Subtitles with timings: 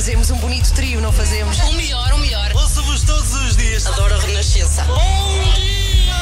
[0.00, 1.58] fazemos um bonito trio, não fazemos?
[1.58, 2.50] O melhor, o melhor.
[2.54, 3.86] Ouço-vos todos os dias.
[3.86, 4.82] Adoro a Renascença.
[4.84, 4.96] Bom
[5.56, 6.14] dia!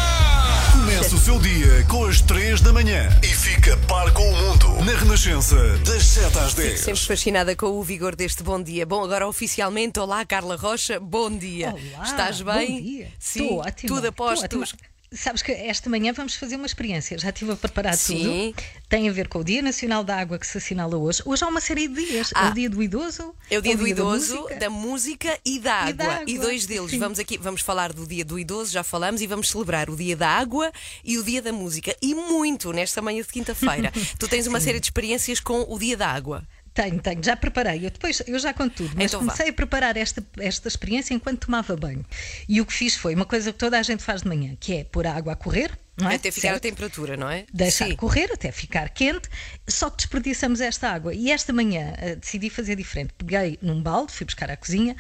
[0.73, 4.85] Começa o seu dia com as 3 da manhã e fica par com o mundo
[4.85, 5.55] na Renascença,
[5.87, 6.81] das 7 às 10.
[6.81, 8.85] Sempre fascinada com o vigor deste bom dia.
[8.85, 11.69] Bom, agora oficialmente, olá Carla Rocha, bom dia.
[11.73, 12.79] Olá, Estás bem?
[12.79, 13.09] Bom dia.
[13.21, 13.89] Sim, Estou ótima.
[13.95, 14.45] tudo a Estou postos.
[14.45, 14.88] ótima.
[15.11, 17.19] Sabes que esta manhã vamos fazer uma experiência.
[17.19, 18.53] Já estive a preparar Sim.
[18.53, 18.65] tudo.
[18.89, 21.23] Tem a ver com o Dia Nacional da Água que se assinala hoje.
[21.25, 22.31] Hoje há uma série de dias.
[22.35, 22.47] Ah.
[22.47, 23.35] É o dia do idoso.
[23.51, 24.57] É o dia do da idoso, música.
[24.57, 25.91] da música e da água.
[25.91, 26.91] E da água, dois deles.
[26.91, 26.99] sim.
[26.99, 30.15] Vamos aqui, vamos falar do dia do idoso, já falamos, e vamos celebrar o dia
[30.15, 30.71] da água
[31.03, 31.97] e o dia da música.
[32.03, 33.91] E muito nesta manhã de quinta-feira.
[34.19, 36.47] tu tens uma série de experiências com o dia da água.
[36.81, 37.87] Tenho, tenho, já preparei.
[37.87, 39.27] Eu depois eu já conto tudo, mas Então vá.
[39.27, 42.05] comecei a preparar esta, esta experiência enquanto tomava banho.
[42.49, 44.77] E o que fiz foi uma coisa que toda a gente faz de manhã, que
[44.77, 46.15] é pôr a água a correr, não é?
[46.15, 46.63] Até ficar a Certo?
[46.63, 47.45] temperatura, não é?
[47.53, 47.97] deixar Sim.
[47.97, 49.29] correr até ficar quente,
[49.67, 51.15] só que desperdiçamos esta água.
[51.15, 53.13] E esta manhã eh, decidi fazer diferente.
[53.19, 54.95] Peguei num balde, fui buscar à cozinha,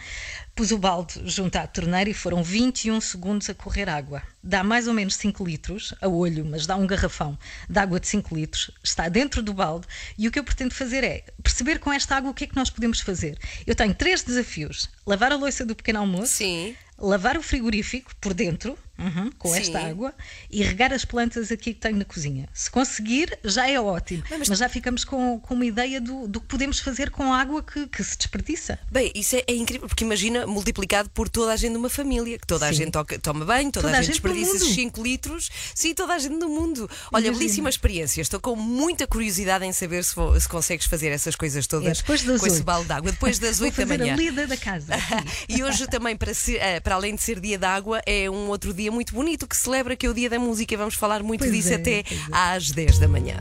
[0.54, 4.22] pus o balde junto à torneira e foram 21 segundos a correr água.
[4.42, 8.08] Dá mais ou menos 5 litros a olho, mas dá um garrafão de água de
[8.08, 9.86] 5 litros, está dentro do balde
[10.16, 12.56] e o que eu pretendo fazer é perceber com esta água o que é que
[12.56, 13.38] nós podemos fazer.
[13.66, 16.74] Eu tenho três desafios: lavar a louça do pequeno almoço, Sim.
[16.98, 19.60] lavar o frigorífico por dentro, uhum, com Sim.
[19.60, 20.12] esta água,
[20.50, 22.48] e regar as plantas aqui que tenho na cozinha.
[22.52, 24.22] Se conseguir, já é ótimo.
[24.30, 27.38] mas- Mas, já ficamos com, com uma ideia do, do que podemos fazer com a
[27.40, 28.78] água que, que se desperdiça.
[28.90, 32.38] Bem, isso é, é incrível, porque imagina multiplicado por toda a gente de uma família,
[32.38, 32.78] que toda a Sim.
[32.78, 34.74] gente toca- toma banho, toda, Toda a a gente desperdiça esses mundo.
[34.74, 35.50] 5 litros.
[35.74, 36.88] Sim, toda a gente do mundo.
[37.12, 37.38] Olha, Imagina.
[37.38, 38.20] belíssima experiência.
[38.20, 41.98] Estou com muita curiosidade em saber se, vo- se consegues fazer essas coisas É todas
[41.98, 42.64] depois das com esse oito.
[42.64, 43.10] balde de água.
[43.12, 44.12] Depois das Vou 8 da manhã.
[44.14, 44.92] a lida da casa.
[45.48, 48.48] E hoje também, para, ser- eh, para além de ser dia da água, é um
[48.48, 50.76] outro dia muito bonito que celebra que é o dia da música.
[50.76, 52.04] Vamos falar muito Pois disso é, até é.
[52.30, 53.36] às 10 da manhã.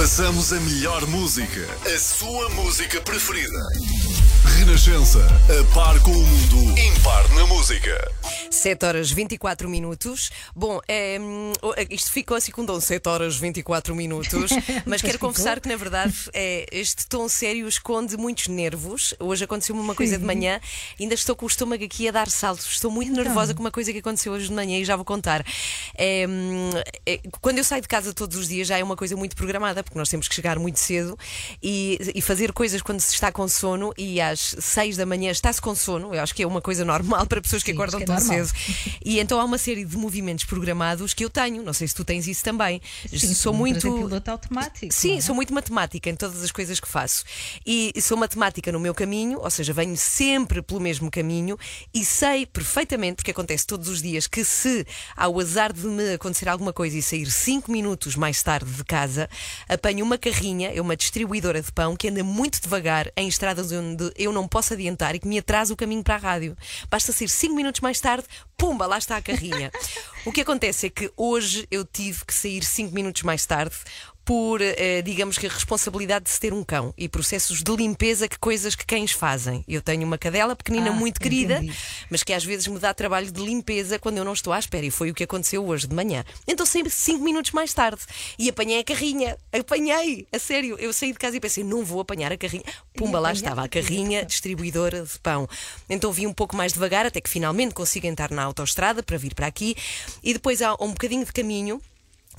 [0.00, 3.60] Passamos a melhor música, a sua música preferida.
[4.44, 5.18] Renascença,
[5.48, 8.10] a par com o mundo, impar na música.
[8.50, 10.30] 7 horas 24 minutos.
[10.54, 11.18] Bom, é,
[11.88, 14.50] isto ficou assim com um dom 7 horas 24 minutos,
[14.86, 19.14] mas quero confessar que na verdade é, este tom sério esconde muitos nervos.
[19.18, 20.60] Hoje aconteceu-me uma coisa de manhã,
[20.98, 22.66] ainda estou com o estômago aqui a dar saltos.
[22.70, 23.22] Estou muito Então.
[23.24, 25.44] nervosa com uma coisa que aconteceu hoje de manhã e já vou contar.
[25.96, 26.26] É,
[27.40, 29.98] quando eu saio de casa todos os dias já é uma coisa muito programada, porque
[29.98, 31.18] nós temos que chegar muito cedo
[31.62, 35.60] e, e fazer coisas quando se está com sono e às 6 da manhã está-se
[35.60, 36.14] com sono.
[36.14, 38.16] Eu acho que é uma coisa normal para pessoas que Sim, acordam que é tão
[38.16, 38.46] normal.
[38.46, 38.58] cedo.
[39.04, 41.62] E então há uma série de movimentos programados que eu tenho.
[41.62, 42.80] Não sei se tu tens isso também.
[43.08, 43.80] Sim, sou muito.
[43.80, 44.92] piloto automático.
[44.92, 45.20] Sim, é?
[45.20, 47.24] sou muito matemática em todas as coisas que faço.
[47.66, 51.58] E sou matemática no meu caminho, ou seja, venho sempre pelo mesmo caminho
[51.92, 54.86] e sei perfeitamente, porque acontece todos os dias, que se
[55.16, 59.28] ao azar de me acontecer alguma coisa e sair 5 minutos mais tarde de casa,
[59.68, 64.12] apanho uma carrinha, é uma distribuidora de pão que anda muito devagar em estradas onde
[64.20, 66.56] eu não posso adiantar e que me atrasa o caminho para a rádio.
[66.90, 68.26] Basta sair 5 minutos mais tarde,
[68.56, 69.70] pumba, lá está a carrinha.
[70.26, 73.74] o que acontece é que hoje eu tive que sair 5 minutos mais tarde
[74.24, 78.28] por, eh, digamos que, a responsabilidade de se ter um cão e processos de limpeza
[78.28, 79.64] que coisas que cães fazem.
[79.66, 81.76] Eu tenho uma cadela pequenina Ah, muito querida, entendi.
[82.10, 84.84] mas que às vezes me dá trabalho de limpeza quando eu não estou à espera.
[84.86, 86.24] E foi o que aconteceu hoje de manhã.
[86.46, 88.02] Então saí cinco minutos mais tarde
[88.38, 89.36] e apanhei a carrinha.
[89.52, 90.76] Apanhei, a sério.
[90.78, 92.64] Eu saí de casa e pensei, não vou apanhar a carrinha.
[92.94, 94.20] Pumba, lá estava a carrinha.
[94.20, 95.48] carrinha distribuidora de pão.
[95.88, 99.34] Então vim um pouco mais devagar até que finalmente consigo entrar na autoestrada para vir
[99.34, 99.74] para aqui.
[100.22, 101.80] E depois há um bocadinho de caminho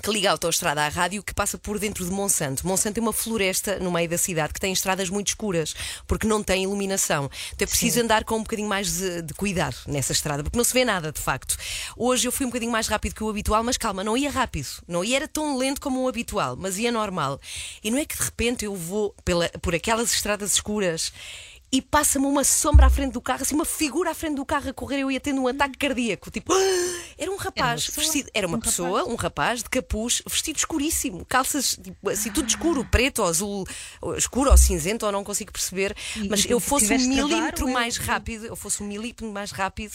[0.01, 2.67] que liga a autoestrada à rádio que passa por dentro de Monsanto.
[2.67, 5.73] Monsanto é uma floresta no meio da cidade que tem estradas muito escuras
[6.05, 7.29] porque não tem iluminação.
[7.53, 10.63] Então é preciso andar com um bocadinho mais de, de cuidado nessa estrada porque não
[10.65, 11.55] se vê nada de facto.
[11.95, 14.67] Hoje eu fui um bocadinho mais rápido que o habitual, mas calma, não ia rápido.
[14.87, 17.39] Não ia era tão lento como o habitual, mas ia normal.
[17.83, 21.13] E não é que de repente eu vou pela, por aquelas estradas escuras.
[21.73, 24.69] E passa-me uma sombra à frente do carro, assim, uma figura à frente do carro
[24.69, 26.29] a correr, eu ia tendo um ataque cardíaco.
[26.29, 26.53] Tipo,
[27.17, 28.03] era um rapaz pessoa?
[28.05, 29.13] vestido, era uma Um pessoa, rapaz?
[29.13, 33.65] um rapaz de capuz, vestido escuríssimo, calças tipo, assim, tudo escuro, preto ou azul,
[34.01, 35.95] ou escuro ou cinzento, ou não consigo perceber.
[36.17, 38.87] E- mas e eu fosse um travar milímetro ou eu- mais rápido, eu fosse um
[38.87, 39.93] milímetro mais rápido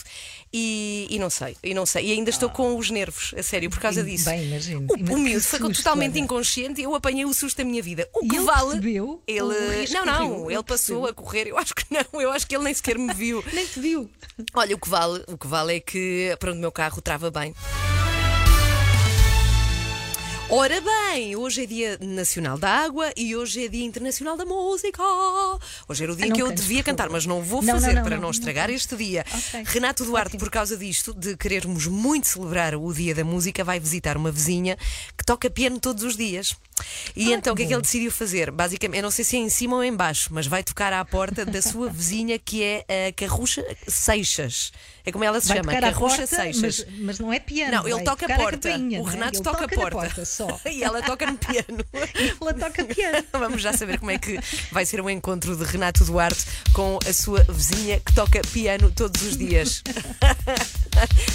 [0.53, 2.07] e, e não sei, e não sei.
[2.07, 4.25] E ainda estou com os nervos, a sério, por causa disso.
[4.25, 4.87] bem, imagino.
[4.91, 6.21] O, o miúdo foi totalmente olha.
[6.21, 8.09] inconsciente e eu apanhei o susto da minha vida.
[8.15, 8.65] O que ele vale.
[8.71, 9.87] percebeu Ele.
[9.93, 11.07] Não, não, Ele passou percebeu?
[11.07, 11.49] a correr.
[11.49, 13.43] Eu acho que não, eu acho que ele nem sequer me viu.
[13.53, 14.09] Nem te viu.
[14.55, 17.55] Olha, o que vale, o que vale é que pronto, o meu carro trava bem.
[20.49, 25.03] Ora bem, hoje é Dia Nacional da Água e hoje é Dia Internacional da Música.
[25.89, 27.95] Hoje era o dia Ah, que eu cantes, devia cantar, mas não vou Não, fazer
[27.95, 29.25] não, para não, não não estragar este dia.
[29.29, 29.65] Ok.
[29.67, 30.41] Renato Duarte, Ótimo.
[30.41, 34.77] por causa disto, de querermos muito celebrar o Dia da Música, vai visitar uma vizinha
[35.19, 36.55] que toca piano todos os dias.
[37.17, 38.53] E então o que é que ele decidiu fazer?
[38.53, 41.05] Basicamente, eu não sei se é em cima ou em baixo, mas vai tocar à
[41.05, 44.71] porta da sua vizinha que é a Carrucha Seixas.
[45.07, 46.61] É como ela se Vai chama, à Carrucha porta, Seixas.
[46.61, 47.71] mas, mas não é piano.
[47.77, 48.69] Não, ele toca a porta.
[48.71, 49.11] campainha, o é?
[49.13, 50.25] Renato Ele toca a toca-lhe porta.
[50.25, 50.61] só.
[50.69, 51.85] e ela toca no piano.
[52.41, 53.25] Ela toca piano.
[53.33, 54.39] Vamos já saber como é que
[54.73, 59.23] vai ser o encontro de Renato Duarte com a sua vizinha que toca piano todos
[59.23, 59.83] os dias.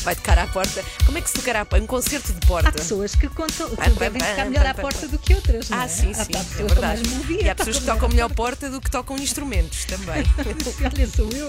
[0.04, 0.84] Vai tocar à porta.
[1.06, 1.66] Como é que se tocará?
[1.82, 2.68] Um concerto de porta.
[2.70, 5.70] Há pessoas que, contam, que devem tocar melhor pam, à pam, porta do que outras,
[5.70, 5.88] não Ah, é?
[5.88, 7.08] sim, Há- sim, há é verdade.
[7.08, 10.24] melodia, E há pessoas que tocam melhor porta do que tocam instrumentos também.
[10.84, 11.48] Olha, sou eu.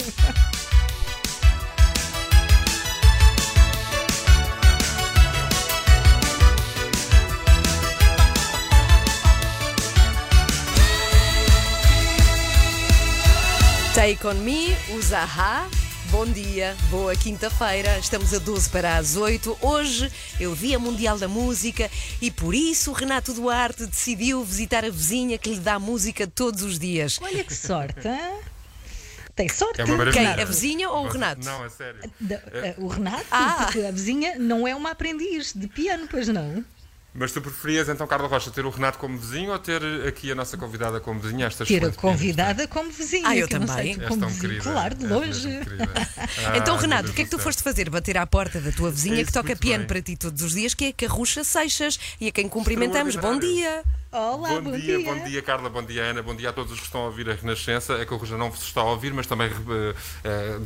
[14.13, 15.11] Take on me, os.
[16.11, 19.57] Bom dia, boa quinta-feira, estamos a 12 para as 8.
[19.63, 24.85] Hoje é o Dia Mundial da Música e por isso o Renato Duarte decidiu visitar
[24.85, 27.19] a vizinha que lhe dá música todos os dias.
[27.23, 28.33] Olha que sorte, hã?
[29.35, 29.81] Tem sorte.
[29.81, 30.35] É uma maravilha.
[30.35, 30.43] Quem?
[30.43, 31.43] A vizinha ou o Renato?
[31.43, 31.99] Não, é sério.
[32.21, 33.63] Da- eh, o Renato, Ah.
[33.65, 36.63] porque a vizinha não é uma aprendiz de piano, pois não?
[37.15, 40.35] Mas tu preferias então, Carla Rocha, ter o Renato como vizinho ou ter aqui a
[40.35, 41.47] nossa convidada como vizinha?
[41.47, 43.29] Esta Ter a convidada como vizinha.
[43.29, 43.99] Ah, eu também.
[44.01, 44.41] como tão vizinha.
[44.49, 44.73] querida.
[44.73, 45.49] Claro, de longe.
[45.63, 45.93] querida.
[46.57, 47.91] Então, Ah, Renato, o que é que tu foste fazer?
[47.91, 49.87] Bater à porta da tua vizinha Isso, que toca piano bem.
[49.89, 53.15] para ti todos os dias, que é a Carrucha Seixas, e a quem cumprimentamos.
[53.17, 53.83] Bom dia!
[54.11, 56.85] Olá, bom, dia, bom dia, Carla, bom dia, Ana, bom dia a todos os que
[56.87, 57.95] estão a ouvir a Renascença.
[57.95, 59.95] É que o já não vos está a ouvir, mas também eh,
[60.25, 60.59] eh,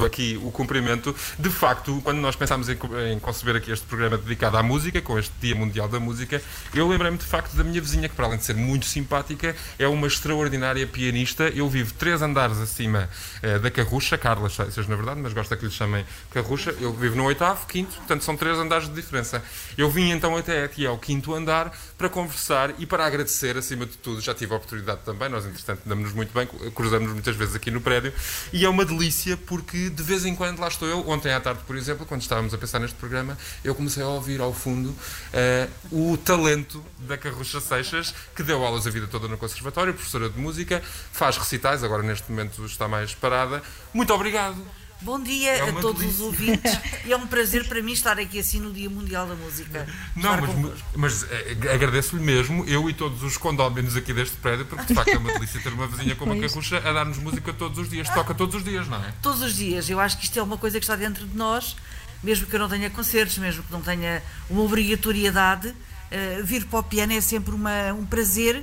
[0.00, 1.14] devolvo aqui o cumprimento.
[1.38, 2.78] De facto, quando nós pensámos em,
[3.12, 6.42] em conceber aqui este programa dedicado à música, com este Dia Mundial da Música,
[6.74, 9.86] eu lembrei-me de facto da minha vizinha, que para além de ser muito simpática, é
[9.86, 11.44] uma extraordinária pianista.
[11.48, 13.08] Eu vivo três andares acima
[13.42, 16.74] eh, da Carrucha, Carla, seja na verdade, mas gosta que lhe chamem Carrucha.
[16.80, 19.42] Eu vivo no oitavo, quinto, portanto são três andares de diferença.
[19.76, 23.96] Eu vim então até aqui ao quinto andar para conversar e para agradecer, acima de
[23.98, 27.70] tudo, já tive a oportunidade também, nós entretanto damos-nos muito bem, cruzamos muitas vezes aqui
[27.70, 28.12] no prédio,
[28.52, 31.60] e é uma delícia porque de vez em quando lá estou eu, ontem à tarde,
[31.66, 34.94] por exemplo, quando estávamos a pensar neste programa, eu comecei a ouvir ao fundo
[35.32, 40.28] eh, o talento da Carrucha Seixas, que deu aulas a vida toda no Conservatório, professora
[40.28, 40.82] de música,
[41.12, 43.62] faz recitais, agora neste momento está mais parada.
[43.92, 44.79] Muito obrigado!
[45.02, 46.24] Bom dia É a uma todos delícia.
[46.24, 49.34] os ouvintes e é um prazer para mim estar aqui assim no Dia Mundial da
[49.34, 49.86] Música.
[50.14, 54.84] Não, mas, mas eh, agradeço-lhe mesmo, eu e todos os condóminos aqui deste prédio, porque
[54.84, 57.78] de facto é uma delícia ter uma vizinha como a Carrucha a dar-nos música todos
[57.78, 58.08] os dias.
[58.10, 59.12] Toca todos os dias, não é?
[59.22, 61.76] Todos os dias, eu acho que isto é uma coisa que está dentro de nós,
[62.22, 65.74] mesmo que eu não tenha concertos, mesmo que não tenha uma obrigatoriedade,
[66.10, 68.62] eh, vir para o piano é sempre uma, um prazer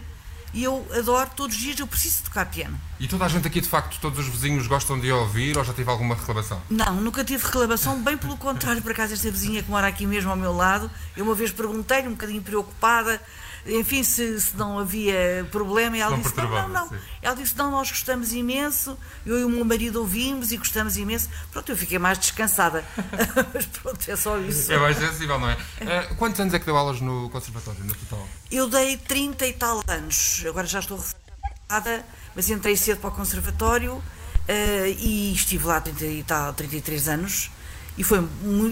[0.54, 2.80] e eu adoro todos os dias, eu preciso tocar piano.
[3.00, 5.74] E toda a gente aqui, de facto, todos os vizinhos gostam de ouvir ou já
[5.74, 6.62] tive alguma reclamação?
[6.70, 10.32] Não, nunca tive reclamação, bem pelo contrário, por acaso esta vizinha que mora aqui mesmo
[10.32, 13.22] ao meu lado, eu uma vez perguntei-lhe, um bocadinho preocupada,
[13.68, 16.90] enfim, se, se não havia problema, ela Não disse, não, não, não.
[16.90, 16.96] sim.
[17.22, 21.30] Ela disse, não, nós gostamos imenso, eu e o meu marido ouvimos e gostamos imenso.
[21.52, 22.86] Pronto, eu fiquei mais descansada.
[23.54, 24.72] Mas pronto, é só isso.
[24.72, 25.58] É mais sensível, não é?
[25.82, 28.28] Eh, quantos anos é que deu aulas no Conservatório, no total?
[28.52, 32.06] Eu dei 30 e tal anos, agora já estou reformada,
[32.36, 34.02] mas entrei cedo para o conservatório
[34.48, 37.52] eh, e estive lá 30 e tal, 33 anos
[37.98, 38.20] e foi,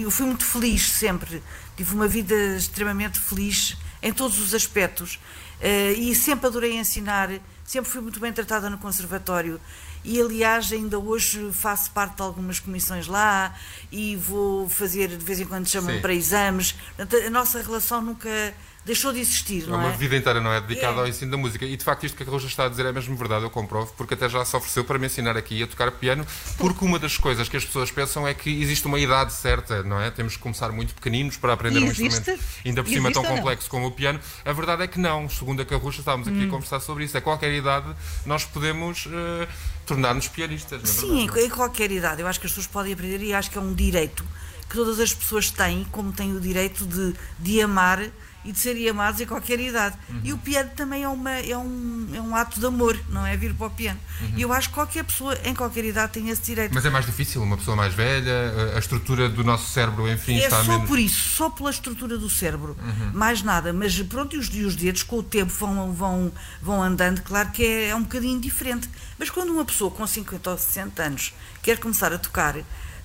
[0.00, 1.42] eu fui muito feliz sempre.
[1.76, 5.18] Tive uma vida extremamente feliz em todos os aspectos
[5.60, 7.30] eh, e sempre adorei ensinar,
[7.64, 9.60] sempre fui muito bem tratada no conservatório.
[10.04, 13.52] E aliás, ainda hoje faço parte de algumas comissões lá
[13.90, 16.72] e vou fazer, de vez em quando chamam para exames.
[16.96, 18.54] Portanto, a nossa relação nunca
[18.86, 19.96] deixou de existir, É não uma é?
[19.96, 20.60] vida inteira, não é?
[20.60, 21.00] Dedicada É.
[21.00, 21.64] ao ensino da música.
[21.66, 23.92] E de facto, isto que a Carrucha está a dizer é mesmo verdade, eu comprovo,
[23.96, 26.24] porque até já se ofereceu para me ensinar aqui a tocar piano,
[26.56, 30.00] porque uma das coisas que as pessoas pensam é que existe uma idade certa, não
[30.00, 30.10] é?
[30.10, 32.30] Temos que começar muito pequeninos para aprender um instrumento
[32.64, 33.36] ainda por cima Existe tão não?
[33.36, 34.20] complexo como o piano.
[34.44, 35.28] A verdade é que não.
[35.28, 36.46] Segundo a Carrucha, estávamos aqui Hum.
[36.46, 37.18] a conversar sobre isso.
[37.18, 37.92] A qualquer idade
[38.24, 39.48] nós podemos eh,
[39.84, 41.46] tornar-nos pianistas, não é Sim, verdade?
[41.46, 42.22] em qualquer idade.
[42.22, 44.24] Eu acho que as pessoas podem aprender e acho que é um direito
[44.68, 48.00] que todas as pessoas têm, como têm o direito de, de amar
[48.46, 49.96] e de serem amados em qualquer idade.
[50.24, 53.36] E o piano também é, uma, é, um, é um ato de amor, não é?
[53.36, 53.98] Vir para o piano.
[54.36, 56.72] E eu acho que qualquer pessoa, em qualquer idade, tem esse direito.
[56.72, 58.32] Mas é mais difícil, uma pessoa mais velha,
[58.74, 60.88] a- estrutura do nosso cérebro, enfim, É está só menos.
[60.88, 62.76] por isso, só pela estrutura do cérebro,
[63.12, 63.72] mais nada.
[63.72, 67.50] Mas pronto, e os, e os dedos com o tempo vão, vão, vão andando, claro
[67.50, 68.88] que é, é um bocadinho diferente.
[69.18, 72.54] Mas quando uma pessoa com 50 ou 60 anos quer começar a tocar,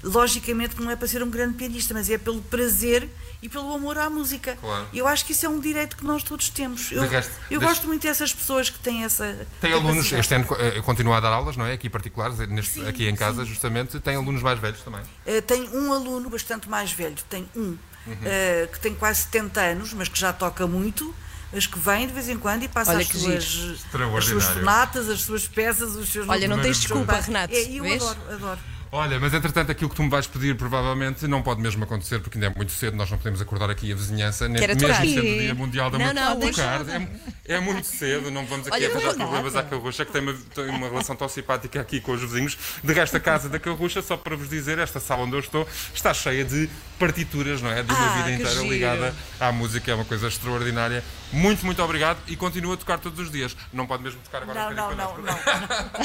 [0.03, 3.07] logicamente que não é para ser um grande pianista, mas é pelo prazer
[3.41, 4.55] e pelo amor à música.
[4.61, 4.87] Claro.
[4.93, 6.91] Eu acho que isso é um direito que nós todos temos.
[6.91, 9.47] Eu, resto, eu deixa- gosto muito dessas pessoas que têm essa.
[9.59, 11.73] Tem alunos, este ano eh, continua a dar aulas, não é?
[11.73, 13.49] Aqui particulares, eh, neste- Sim, aqui em casa, sim.
[13.49, 13.99] justamente.
[13.99, 15.01] Tem alunos mais velhos também.
[15.25, 17.77] Uh, tem um aluno bastante mais velho, tem um, Uhum.
[18.13, 21.13] uh, que tem quase 70 anos, mas que já toca muito,
[21.53, 23.83] mas que vem de vez em quando e passa as suas,
[24.17, 26.27] as suas sonatas, as suas peças, os seus.
[26.29, 28.01] Olha, não tens desculpa, Renato, É, eu vês?
[28.01, 28.59] adoro, adoro.
[28.93, 32.37] Olha, mas entretanto aquilo que tu me vais pedir provavelmente não pode mesmo acontecer porque
[32.37, 35.01] ainda é muito cedo, nós não podemos acordar aqui a vizinhança, nem mesmo aturar.
[35.05, 36.05] sendo o Dia Mundial da Não,
[36.35, 36.77] Música.
[36.77, 37.01] não, tocar.
[37.47, 40.33] É, é muito cedo, não vamos aqui Olha, arranjar problemas à Carrucha, que tem uma,
[40.53, 42.57] tem uma relação tão simpática aqui com os vizinhos.
[42.83, 45.65] De resto, a casa da Carrucha, só para vos dizer, esta sala onde eu estou
[45.93, 46.69] está cheia de
[47.01, 47.81] partituras, não é?
[47.81, 48.67] De uma Ah, vida inteira giro.
[48.71, 51.03] ligada à música, é uma coisa extraordinária.
[51.33, 53.55] Muito, muito obrigado e continua a tocar todos os dias.
[53.73, 55.39] Não pode mesmo tocar agora Não, um não, não, não.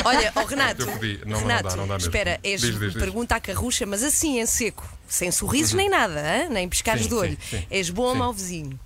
[0.05, 1.21] Olha, oh Renato, Eu pedi.
[1.25, 2.09] Não, não Renato, dá, não dá mesmo.
[2.09, 3.03] espera, és, Diz, diz, diz.
[3.03, 6.49] pergunta à carrucha, mas assim em seco, sem sorrisos nem nada, hã?
[6.49, 7.39] nem pescares Sim, de olho.
[7.51, 7.67] sim, sim.
[7.71, 8.19] És bom ou Sim.
[8.19, 8.81] mau vizinho?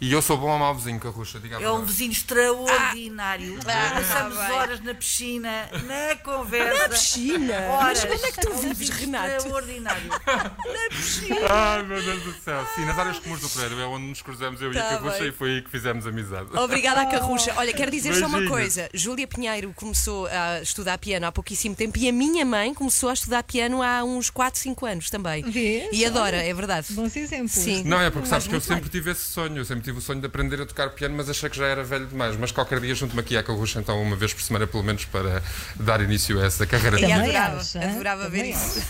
[0.00, 3.58] E eu sou bom ou mau vizinho, Carrucha, diga É um vizinho extraordinário.
[3.66, 4.50] Ah, Passamos bem.
[4.52, 6.82] horas na piscina, na conversa.
[6.84, 7.54] Na piscina?
[7.68, 8.04] Horas.
[8.08, 9.36] Mas onde é que tu É um vives, Renato?
[9.36, 10.10] Extraordinário.
[11.50, 12.66] Ai, meu Deus do céu.
[12.74, 15.18] Sim, nas áreas comuns do prédio é onde nos cruzamos eu e Tá a Carrucha
[15.18, 15.28] bem.
[15.28, 16.48] e foi aí que fizemos amizade.
[16.56, 17.52] Obrigada à Carrucha.
[17.56, 18.88] Olha, quero dizer só uma coisa.
[18.94, 23.12] Júlia Pinheiro começou a estudar piano há pouquíssimo tempo e a minha mãe começou a
[23.12, 25.42] estudar piano há uns 4, 5 anos também.
[25.42, 25.90] Vês?
[25.92, 26.86] E adora, é verdade.
[26.94, 27.52] Bons exemplos.
[27.52, 27.82] Sim.
[27.84, 28.90] Não, é porque sabes Faz que eu sempre bem.
[28.90, 29.58] tive esse sonho.
[29.58, 31.82] Eu sempre tive o sonho de aprender a tocar piano, mas achei que já era
[31.82, 32.36] velho demais.
[32.36, 35.42] Mas qualquer dia junto-me aqui à Carrucha, então, uma vez por semana, pelo menos, para
[35.76, 37.00] dar início a essa carreira.
[37.00, 38.80] E adorava, adorava ver isso.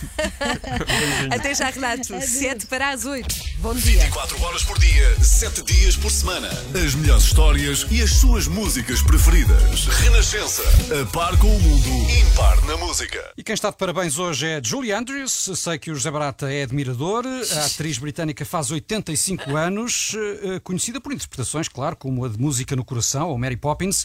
[1.31, 2.21] Até já, Renato.
[2.21, 3.35] 7 para as 8.
[3.59, 4.03] Bom dia.
[4.03, 6.49] 24 horas por dia, 7 dias por semana.
[6.75, 9.87] As melhores histórias e as suas músicas preferidas.
[9.87, 10.63] Renascença.
[11.01, 12.11] A par com o mundo.
[12.11, 13.33] Impar na música.
[13.37, 15.51] E quem está de parabéns hoje é Julie Andrews.
[15.55, 17.25] Sei que o José Barata é admirador.
[17.27, 22.75] A atriz britânica faz 85 anos, eh, conhecida por interpretações, claro, como a de Música
[22.75, 24.05] no Coração, ou Mary Poppins,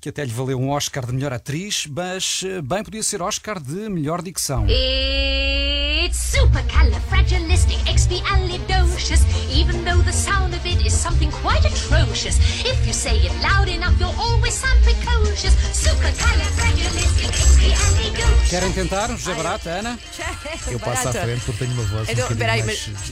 [0.00, 3.60] que até lhe valeu um Oscar de melhor atriz, mas eh, bem podia ser Oscar
[3.60, 4.66] de melhor dicção.
[4.68, 9.20] It's supercalifragilisticexpialidocious,
[9.52, 12.38] even though the sound of it is something quite atrocious.
[12.64, 15.54] If you say it loud enough, you'll always sound precocious.
[15.72, 18.50] Supercalifragilisticexpialidocious.
[18.50, 19.98] Querem tentar, José Barata, Ana?
[20.70, 23.10] Eu passo à frente porque tenho uma voz Então, um bocadinho peraí, mais mas-.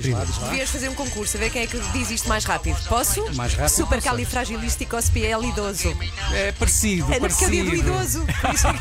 [0.50, 2.76] Devias fazer um concurso, a ver quem é que diz isto mais rápido.
[2.88, 3.09] Posso?
[3.34, 5.96] Mais rápido, Supercalifragilisticexpialidoso.
[6.32, 7.90] É parecido, É porque é o dia do parecido.
[7.90, 8.26] idoso.
[8.40, 8.80] Por isso é que-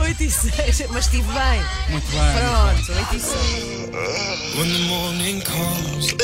[0.00, 1.62] 8 e 6, mas estive bem.
[1.90, 2.20] Muito bem.
[2.38, 3.32] Pronto, 8 e 6.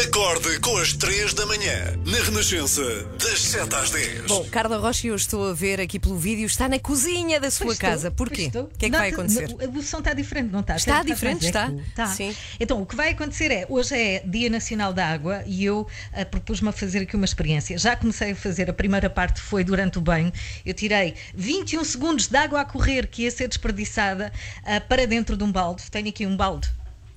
[0.07, 1.95] Acorde com as 3 da manhã.
[2.07, 2.83] Na Renascença,
[3.21, 4.23] das 7 às 10.
[4.27, 7.67] Bom, Carla Rocha, eu estou a ver aqui pelo vídeo, está na cozinha da sua
[7.67, 8.11] Pois estou, casa.
[8.11, 8.43] pois Porquê?
[8.45, 8.63] estou.
[8.65, 9.55] O que é que vai Nota- acontecer?
[9.77, 10.77] O som está diferente, não está?
[10.77, 11.71] Está Até diferente, é está.
[11.71, 12.35] que- Sim.
[12.59, 16.25] Então, o que vai acontecer é, hoje é Dia Nacional da Água e eu ah,
[16.25, 17.79] propus-me a fazer aqui uma experiência.
[17.79, 20.33] Já comecei a fazer, a primeira parte foi durante o banho.
[20.65, 24.33] Eu tirei 21 segundos de água a correr que ia ser desperdiçada
[24.65, 25.91] ah, para dentro de um balde.
[25.91, 26.69] Tenho aqui um balde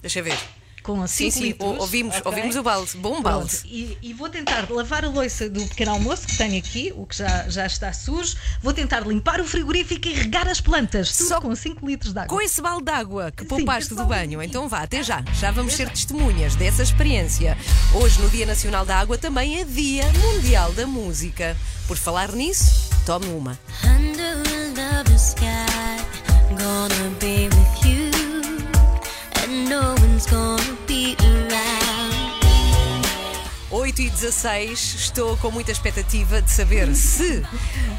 [0.01, 0.60] Deixa eu ver.
[0.83, 1.69] Com Sim, 5 sim, litros.
[1.69, 2.23] ou- ouvimos, ok?
[2.25, 2.97] ouvimos o balde.
[2.97, 3.59] Bom balde.
[3.65, 7.17] E, e vou tentar lavar a louça do pequeno almoço que tenho aqui, o que
[7.17, 8.35] já, já está sujo.
[8.61, 12.19] Vou tentar limpar o frigorífico e regar as plantas, tudo Só com 5 litros de
[12.19, 12.29] água.
[12.35, 14.49] Com esse balde de água que Sim, poupaste esse do balde banho, aqui.
[14.49, 15.23] então vá, até já.
[15.39, 17.57] Já vamos ser testemunhas dessa experiência.
[17.93, 21.55] Hoje, no Dia Nacional da Água, também é Dia Mundial da Música.
[21.87, 23.59] Por falar nisso, tome uma.
[23.83, 26.01] Under a lover's sky,
[26.49, 27.49] gonna be
[30.21, 31.81] one's gonna be around.
[33.91, 37.43] 8 e 16, estou com muita expectativa de saber se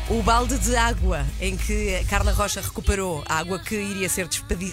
[0.09, 4.27] o balde de água em que Carla Rocha recuperou a água que iria ser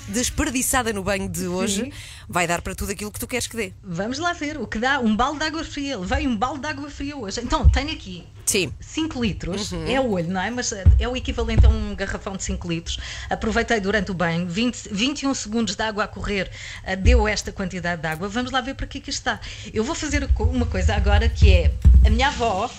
[0.07, 1.91] desperdiçada no banho de hoje
[2.29, 3.73] vai dar para tudo aquilo que tu queres que dê.
[3.83, 5.97] Vamos lá ver o que dá um balde de água fria.
[5.97, 7.41] Levei um balde de água fria hoje.
[7.41, 8.71] Então, tenho aqui Sim.
[8.79, 9.87] 5 litros, Uhum.
[9.87, 10.49] é o olho, não é?
[10.49, 12.97] Mas eh, é o equivalente a um garrafão de 5 litros.
[13.29, 16.49] Aproveitei durante o banho, 20, 21 segundos de água a correr,
[16.83, 18.27] eh, deu esta quantidade de água.
[18.27, 19.39] Vamos lá ver para que é que está.
[19.71, 21.71] Eu vou fazer uma coisa agora que é
[22.05, 22.69] a minha avó.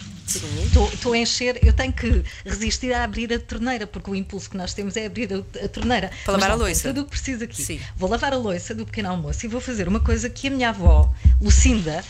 [0.94, 4.56] Estou a encher, eu tenho que resistir a abrir a torneira, porque o impulso que
[4.56, 6.12] nós temos é abrir a, a torneira.
[6.25, 6.88] Para lavar a louça.
[6.88, 7.60] Tudo o que preciso aqui.
[7.60, 7.80] Sim.
[7.96, 10.68] Vou lavar a louça do pequeno almoço e vou fazer uma coisa que a minha
[10.68, 12.04] avó, Lucinda,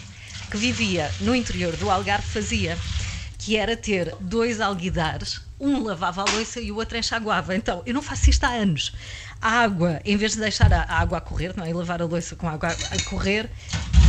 [0.50, 2.76] que vivia no interior do Algarve, fazia,
[3.38, 7.56] que era ter dois alguidares, um lavava a louça e o outro enxaguava.
[7.56, 8.92] Então, eu não faço isto há anos.
[9.40, 11.70] A água, em vez de deixar a a água a correr, não é?
[11.70, 13.48] E lavar a louça com a água a correr,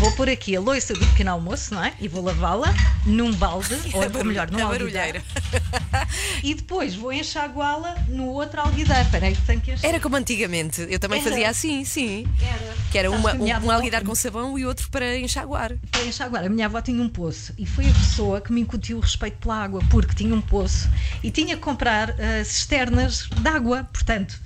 [0.01, 1.93] Vou pôr aqui a loiça do pequeno almoço, não é?
[1.99, 2.73] E vou lavá-la
[3.05, 4.79] num balde, ou, ou melhor, num a alguidar.
[4.79, 5.23] barulheira.
[6.43, 9.05] E depois vou enxaguá-la no outro alguidar.
[9.05, 9.93] Espera aí, que tenho que enxaguar.
[9.93, 10.87] Era como antigamente.
[10.89, 11.29] Eu também Era.
[11.29, 12.27] fazia assim, sim.
[12.41, 12.73] Era.
[12.91, 15.73] Que era uma, que um, um alguidar com sabão e outro para enxaguar.
[15.91, 16.45] para enxaguar.
[16.45, 19.37] A minha avó tinha um poço e foi a pessoa que me incutiu o respeito
[19.37, 20.89] pela água, porque tinha um poço
[21.21, 24.39] e tinha que comprar ah, cisternas de água, portanto,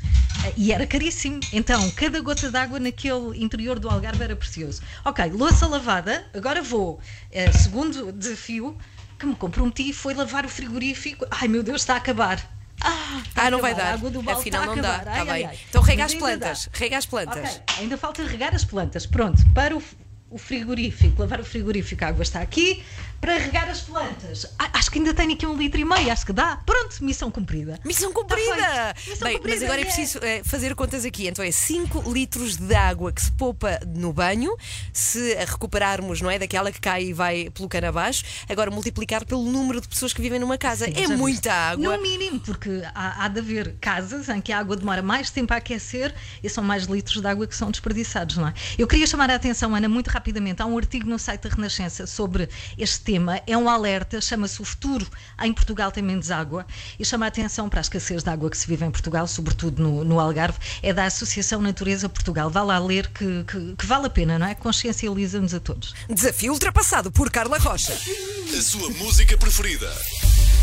[0.43, 1.39] ah, e era caríssimo.
[1.53, 4.81] Então, cada gota de água naquele interior do Algarve era precioso.
[5.05, 6.99] Ok, louça lavada, agora vou.
[7.33, 8.77] ah, segundo desafio
[9.19, 11.25] que me comprometi foi lavar o frigorífico.
[11.31, 12.39] Ai meu Deus, está a acabar.
[12.81, 13.85] Ah, Ah, não vai dar.
[13.91, 14.95] A água do balde Afinal, não dá.
[14.95, 15.11] acabar.
[15.19, 15.59] Está Ai, ai, ai.
[15.69, 16.25] Então rega Mas as dá.
[16.25, 16.69] plantas.
[16.73, 17.49] Rega as plantas.
[17.55, 19.05] Ok, ainda falta regar as plantas.
[19.05, 19.81] Pronto, para o,
[20.29, 22.83] o frigorífico, lavar o frigorífico, a água está aqui.
[23.21, 26.33] Para regar as plantas, acho que ainda tenho aqui um litro e meio, acho que
[26.33, 26.57] dá.
[26.57, 27.79] Pronto, missão cumprida.
[27.83, 28.95] Missão Está cumprida!
[29.07, 29.95] Missão Bem, cumprida, mas agora é yeah.
[29.95, 31.27] preciso eh, fazer contas aqui.
[31.27, 34.55] Então é 5 litros de água que se poupa no banho,
[34.93, 36.37] se a recuperarmos, não é?
[36.37, 40.21] Daquela que cai e vai pelo cano abaixo, agora multiplicar pelo número de pessoas que
[40.21, 40.85] vivem numa casa.
[40.85, 41.97] Sim, é muita água.
[41.97, 45.53] No mínimo, porque há, há de haver casas em que a água demora mais tempo
[45.53, 48.53] a aquecer e são mais litros de água que são desperdiçados, não é?
[48.77, 50.61] Eu queria chamar a atenção, Ana, muito rapidamente.
[50.61, 53.39] Há um artigo no site da Renascença sobre este tema.
[53.47, 55.07] É um alerta, chama-se O Futuro
[55.41, 56.65] em Portugal tem menos água
[56.99, 59.81] e chama a atenção para a escassez de água que se vive em Portugal, sobretudo
[59.81, 60.57] no, no Algarve.
[60.81, 62.49] É da Associação Natureza Portugal.
[62.49, 64.55] Vá lá ler que, que- que vale a pena, não é?
[64.55, 65.93] Consciencializa-nos a todos.
[66.09, 67.93] Desafio ultrapassado por Carla Rocha.
[67.93, 69.89] A sua música preferida.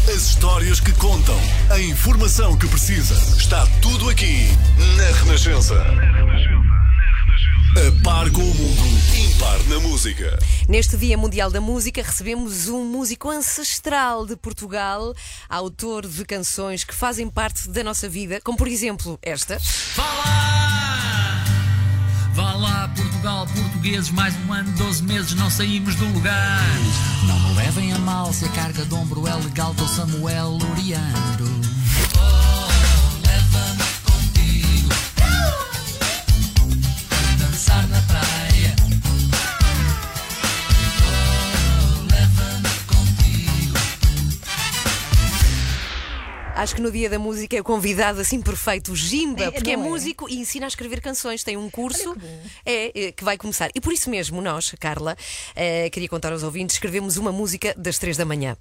[0.08, 1.38] As histórias que contam.
[1.70, 3.14] A informação que precisa.
[3.36, 4.48] Está tudo aqui
[4.96, 5.74] na Renascença.
[7.74, 8.82] A par com o mundo,
[9.72, 10.38] na música.
[10.68, 15.14] Neste Dia Mundial da Música, recebemos um músico ancestral de Portugal,
[15.48, 19.58] autor de canções que fazem parte da nossa vida, como por exemplo esta.
[19.96, 21.44] Vá lá!
[22.34, 26.60] Vá lá, Portugal, portugueses, mais um ano, 12 meses, não saímos do lugar.
[27.26, 31.71] Não me levem a mal se a carga de ombro é legal, tô Samuel Luriando.
[46.54, 49.70] Acho que no Dia da Música é o convidado assim perfeito, o Jimba, É, porque
[49.70, 49.76] é é?
[49.76, 51.42] músico e ensina a escrever canções.
[51.42, 52.14] Tem um curso
[52.64, 53.70] é, é, que vai começar.
[53.74, 55.16] E por isso mesmo, nós, Carla,
[55.56, 58.56] eh, queria contar aos ouvintes, escrevemos uma música das três da manhã.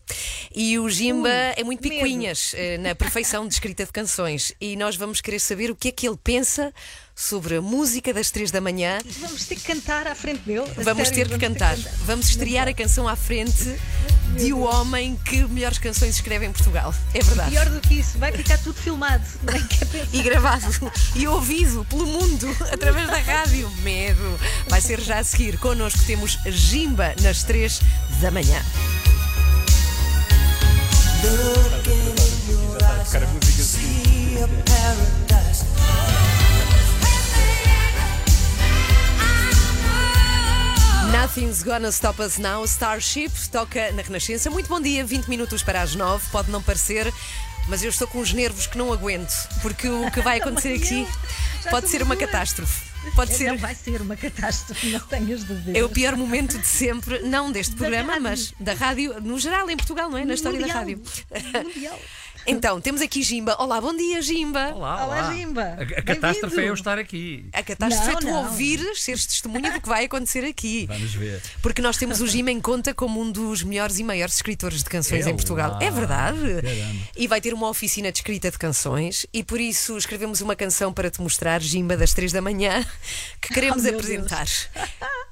[0.55, 4.53] E o Jimba é muito picuinhas eh, na perfeição de escrita de canções.
[4.59, 6.73] E nós vamos querer saber o que é que ele pensa
[7.13, 8.99] sobre a música das três da manhã.
[9.19, 10.65] Vamos ter que cantar à frente dele.
[10.77, 11.75] Vamos sério, ter que cantar.
[12.05, 13.77] Vamos estrear a canção à frente
[14.37, 16.93] de o homem que melhores canções escreve em Portugal.
[17.13, 17.51] É verdade.
[17.51, 19.23] Pior do que isso, vai ficar tudo filmado.
[20.13, 23.69] E gravado e ouvido pelo mundo através da rádio.
[23.83, 24.39] Medo.
[24.67, 25.57] Vai ser já a seguir.
[25.57, 27.81] Connosco temos Jimba nas três
[28.21, 28.61] da manhã.
[41.11, 44.49] Nothing's Gonna Stop Us Now, Starship, toca na Renascença.
[44.49, 47.11] Muito bom dia, 20 minutos para as 9, pode não parecer,
[47.67, 51.05] mas eu estou com os nervos que não aguento, porque o que vai acontecer aqui
[51.69, 52.89] pode ser uma catástrofe.
[53.15, 53.47] Pode ser.
[53.51, 55.75] Não vai ser uma catástrofe, não tenhas dúvidas.
[55.75, 58.23] É o pior momento de sempre, não deste programa, rádio.
[58.23, 60.23] mas da rádio, no geral, em Portugal, não é?
[60.23, 60.79] Na história da Mundial.
[60.79, 61.01] rádio.
[61.63, 61.99] Mundial.
[62.47, 63.55] Então, temos aqui Jimba.
[63.59, 64.73] Olá, bom dia, Jimba.
[64.73, 65.61] Olá, Olá, Jimba.
[65.77, 67.45] A, a catástrofe é eu estar aqui.
[67.53, 68.43] A catástrofe é Não, tu não.
[68.45, 70.85] ouvires, seres testemunha do que vai acontecer aqui.
[70.87, 71.41] Vamos ver.
[71.61, 74.89] Porque nós temos o Jimba em conta como um dos melhores e maiores escritores de
[74.89, 75.71] canções É em Portugal.
[75.73, 75.83] lá.
[75.83, 76.37] É verdade.
[76.39, 77.05] Caramba.
[77.15, 80.91] E vai ter uma oficina de escrita de canções e por isso escrevemos uma canção
[80.91, 82.85] para te mostrar, Jimba, das três da manhã,
[83.39, 84.47] que queremos Oh, apresentar.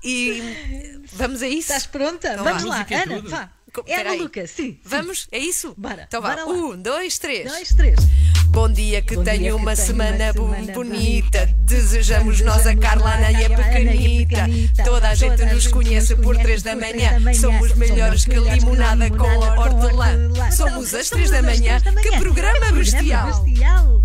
[0.03, 1.59] E vamos a isso?
[1.71, 2.33] Estás pronta?
[2.33, 3.49] Então Vamos lá, Ana, vá.
[3.87, 4.17] É a peraí.
[4.17, 4.79] maluca, sim.
[4.83, 5.27] Vamos?
[5.31, 5.73] É isso?
[5.77, 6.29] Bora, Então vá.
[6.29, 6.51] bora lá.
[6.51, 7.49] Um, dois, três.
[7.51, 7.99] Dois, três.
[8.47, 11.45] Bom dia, que Bom dia, tenha que uma semana, uma semana bonita.
[11.45, 11.45] bonita.
[11.65, 14.37] Desejamos nós a Carla, Ana e a pequenita.
[14.83, 17.19] Toda a gente nos conhece por três da manhã.
[17.35, 19.23] Somos melhores que limonada com
[19.59, 20.51] hortelã.
[20.51, 21.79] Somos às três da manhã.
[22.01, 23.43] Que programa bestial!
[23.43, 24.03] bestial.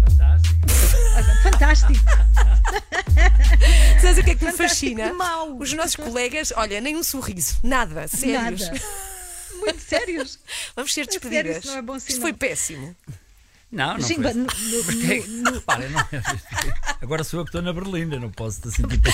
[1.42, 1.92] Fantástico.
[4.00, 5.12] Sabes o que é que me fascina?
[5.58, 8.62] Os nossos colegas, olha, nem um sorriso, nada, sérios.
[8.68, 8.80] Nada.
[9.64, 10.38] Muito sérios.
[10.76, 11.56] Vamos ser sério, despedidas.
[11.58, 12.22] isso não é bom Isto sinal.
[12.22, 12.96] foi péssimo.
[13.74, 14.34] Não, não Jimba, foi.
[14.34, 16.00] no- no- no- repara, não-
[17.02, 19.08] agora sou eu que estou na Berlinda, não posso assim, tipo,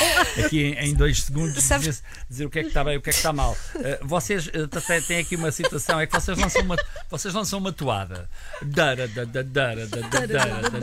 [0.45, 1.97] aqui em, em dois segundos dizer,
[2.29, 3.57] dizer o que é que está bem e o que é que está mal.
[3.75, 4.69] Uh, vocês uh,
[5.07, 6.77] têm- aqui uma situação, é que vocês lançam uma,
[7.11, 8.29] vocês lançam uma toada.
[8.63, 10.79] Dara, da, da, dara, da, da, dara, da,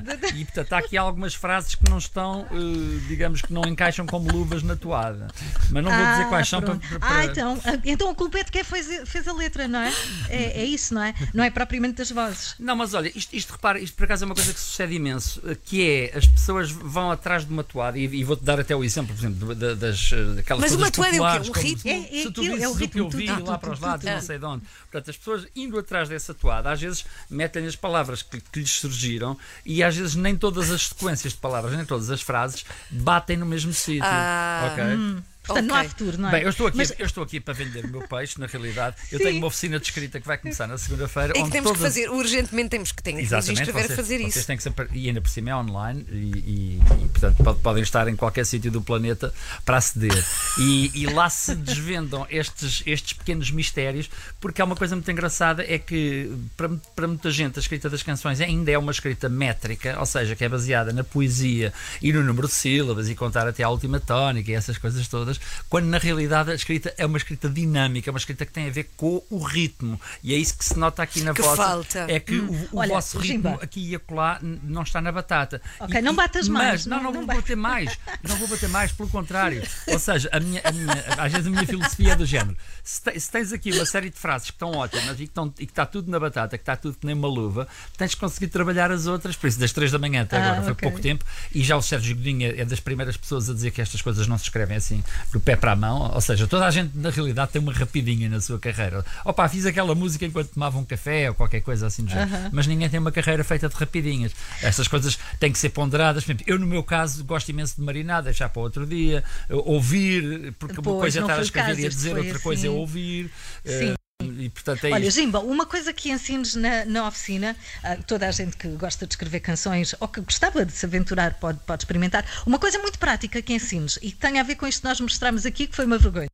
[0.16, 0.28] da.
[0.28, 4.30] E portanto há aqui algumas frases que não estão, uh, digamos que não encaixam como
[4.30, 5.28] luvas na toada.
[5.70, 6.88] Mas não vou dizer Ah, quais são para, pronto.
[6.88, 9.66] para- Ah, para- então, ah, então a culpa é de quem fez, fez a letra,
[9.66, 9.92] não é?
[10.28, 10.60] é?
[10.62, 11.14] É isso, não é?
[11.32, 12.54] Não é propriamente das vozes.
[12.58, 15.40] Não, mas olha, isto, isto repara, isto por acaso é uma coisa que sucede imenso,
[15.46, 15.82] eh, que
[16.12, 19.14] é as pessoas vão atrás de uma toada, e, e vou-te dar até o exemplo,
[19.14, 21.48] por exemplo, da- das eh, daquelas Mas uma toada é o quê?
[21.48, 21.90] Um ritmo?
[21.90, 23.58] É- é se tu é visses o o que ritmo, eu vi tudo, lá tudo,
[23.58, 24.64] para os lados, não sei de onde.
[24.90, 28.70] Portanto, as pessoas indo atrás dessa toada, às vezes metem as palavras que, que lhes
[28.70, 33.36] surgiram e às vezes nem todas as sequências de palavras, nem todas as frases batem
[33.36, 34.02] no mesmo sítio.
[34.04, 35.22] Ah, ok?
[35.44, 36.32] Portanto, não há futuro, não é?
[36.32, 38.96] Bem, eu estou, aqui, Mas- eu estou aqui para vender o meu peixe, na realidade.
[39.10, 39.24] Eu Sim.
[39.24, 41.32] tenho uma oficina de escrita que vai começar na segunda-feira.
[41.36, 43.96] É que temos que todas- fazer, urgentemente temos que, tem que nos Exatamente, vocês, a
[43.96, 44.46] fazer vocês isso.
[44.46, 44.62] têm que
[44.98, 48.46] e ainda por cima é online e, e- e, portanto pod- podem estar em qualquer
[48.46, 49.32] sítio do planeta
[49.64, 50.24] para aceder
[50.58, 54.08] e, e lá se desvendam estes, estes pequenos mistérios
[54.40, 58.02] porque há uma coisa muito engraçada é que para, para muita gente a escrita das
[58.02, 62.22] canções ainda é uma escrita métrica ou seja, que é baseada na poesia e no
[62.22, 65.31] número de sílabas e contar até à última tónica e essas coisas todas,
[65.68, 68.70] quando na realidade a escrita é uma escrita dinâmica, é uma escrita que tem a
[68.70, 72.06] ver com o ritmo e é isso que se nota aqui na Que vossa falta.
[72.08, 75.60] é que o, o Olha, vosso ritmo aqui e acolá não está na batata.
[75.80, 77.42] Ok, E- não batas mais, Não, não- não, não vou batas.
[77.42, 77.98] bater mais.
[78.28, 79.62] Não vou bater mais, pelo contrário.
[79.88, 82.56] Ou seja, a minha, a minha- às vezes a minha filosofia é do género.
[82.84, 85.52] Se, te- se tens aqui uma série de frases que estão ótimas e que, estão,
[85.58, 87.66] e que está tudo na batata, que está tudo que nem uma luva,
[87.96, 89.36] tens que conseguir trabalhar as outras.
[89.36, 90.88] Por isso, das 3 da manhã até Ah, agora foi ok.
[90.88, 91.24] pouco tempo.
[91.54, 94.36] E já o Sérgio Godinho é das primeiras pessoas a dizer que estas coisas não
[94.38, 96.10] se escrevem assim do pé para a mão.
[96.14, 99.04] Ou seja, toda a gente na realidade tem uma rapidinha na sua carreira.
[99.24, 102.50] Opa, fiz aquela música enquanto tomava um café ou qualquer coisa assim do género.
[102.52, 104.32] Mas ninguém tem uma carreira feita de rapidinhas.
[104.62, 106.24] Estas coisas têm que ser ponderadas.
[106.46, 110.98] Eu, no meu caso, gosto imenso de marinar, deixar para outro dia, ouvir, porque uma
[110.98, 112.78] coisa é estar a escrever e a dizer, outra coisa é assim.
[112.78, 113.30] ouvir.
[113.64, 113.90] Sim.
[113.90, 115.20] Eh, e portanto é Olha, isto.
[115.20, 119.12] Jimba, uma coisa que ensines na, na oficina, ah, toda a gente que gosta de
[119.12, 123.40] escrever canções ou que gostava de se aventurar pode, pode experimentar, uma coisa muito prática
[123.42, 125.84] que ensines e que tem a ver com isto que nós mostramos aqui, que foi
[125.84, 126.31] uma vergonha.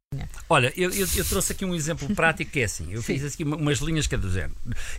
[0.48, 2.90] Olha, eu, eu- eu trouxe aqui um exemplo prático que é assim.
[2.90, 4.28] Eu fiz aqui uma- umas linhas que é do.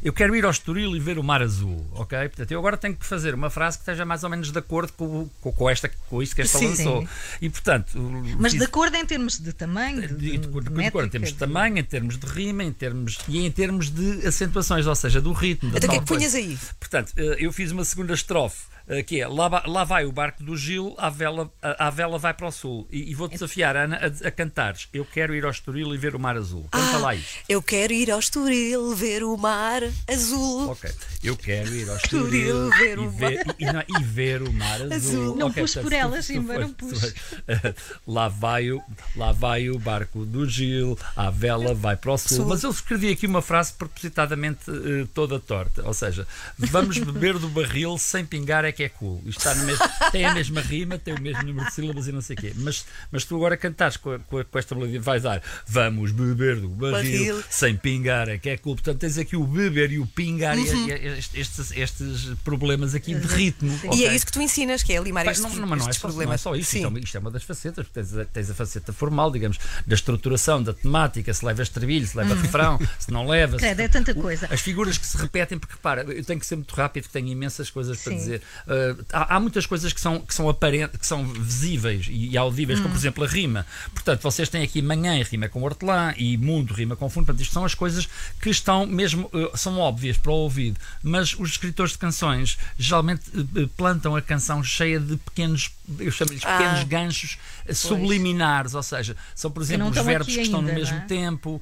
[0.04, 2.18] Eu quero ir ao Estoril e ver o mar azul, ok?
[2.30, 4.94] Portanto, eu agora tenho que fazer uma frase que esteja mais ou menos de acordo
[4.94, 6.68] com, com, com esta, com isto que esta Sim.
[6.68, 7.02] lançou.
[7.02, 7.08] Sim.
[7.42, 7.98] E portanto.
[8.38, 11.30] Mas fiz- de acordo em termos de tamanho, de, de, de, de, acordo, em termos
[11.30, 15.20] de tamanho, em termos de rima, em termos, e em termos de acentuações, ou seja,
[15.20, 15.70] do ritmo.
[15.76, 16.56] Então o que é que punhas aí?
[16.80, 18.70] Portanto, eh, eu fiz uma segunda estrofe.
[18.90, 22.18] Eh, Que é lá, lá vai o barco do Gil, a vela, a, a vela
[22.18, 22.88] vai para o sul.
[22.92, 24.88] E, e vou desafiar a Ana a, a cantares.
[24.94, 26.68] Eu quero ir ao Estoril e ver o mar azul.
[26.72, 27.40] Canta lá isto.
[27.48, 30.72] Eu quero ir ao Estoril ver o mar azul.
[30.72, 30.90] Ok.
[31.24, 34.94] Eu quero ir ao Estoril, ver e, ver, e, não, e ver o mar azul.
[34.94, 35.36] Azul.
[35.36, 37.14] Não Ok, pus por tu- ela, tu Simba, foste- não pus.
[38.08, 38.82] lá, vai o,
[39.16, 42.38] lá vai o barco do Gil, a vela vai para o sul.
[42.38, 42.46] Sul.
[42.48, 45.86] Mas eu escrevi aqui uma frase propositadamente eh, toda torta.
[45.86, 49.22] Ou seja, vamos beber do barril sem pingar é que é cool.
[49.26, 52.14] Isto está no mesmo, tem a mesma rima, tem o mesmo número de sílabas e
[52.14, 52.54] não sei o quê.
[52.56, 56.12] Mas, mas tu agora cantares com, a- com, a- com esta melodia, vais dar vamos
[56.14, 57.44] beber do barril, Barril.
[57.50, 58.76] sem pingar é que é cool.
[58.76, 63.28] Portanto, tens aqui o beber e o pingar e, e estes, estes problemas aqui de
[63.28, 63.78] ritmo.
[63.84, 64.08] E ok?
[64.08, 65.98] é isso que tu ensinas, que é limar Pá, estes, não, não, não é, estes
[65.98, 66.42] só, não é problemas.
[66.42, 66.80] só isso, Sim.
[66.80, 69.94] então, isto é uma das facetas, porque tens a, tens a faceta formal, digamos, da
[69.96, 73.58] estruturação, da temática, se leva estribilho, se leva refrão, se não leva.
[73.60, 73.76] se- Uhum.
[73.76, 74.48] Credo, é tanta coisa.
[74.50, 77.30] As figuras que se repetem, porque repara, eu tenho que ser muito rápido, porque tenho
[77.32, 78.18] imensas coisas para Sim.
[78.20, 78.42] dizer.
[78.70, 82.38] Uh, há, há muitas coisas que são, que são aparentes, que são visíveis e, e
[82.38, 82.84] audíveis, Hum.
[82.84, 83.66] como por exemplo a rima.
[83.94, 87.26] Portanto, vocês têm aqui manhã rima com hortelã e mundo rima com fundo.
[87.26, 88.08] Portanto, isto são as coisas
[88.40, 90.80] que estão mesmo, uh, são óbvias para o ouvido.
[91.02, 96.12] Mas os escritores de canções geralmente uh, uh, plantam a canção cheia de pequenos, eu
[96.12, 96.58] chamo-lhes Ah.
[96.58, 97.38] pequenos ganchos
[97.74, 101.02] subliminares, ou seja, são por exemplo os verbos que estão no mesmo é?
[101.02, 101.62] tempo,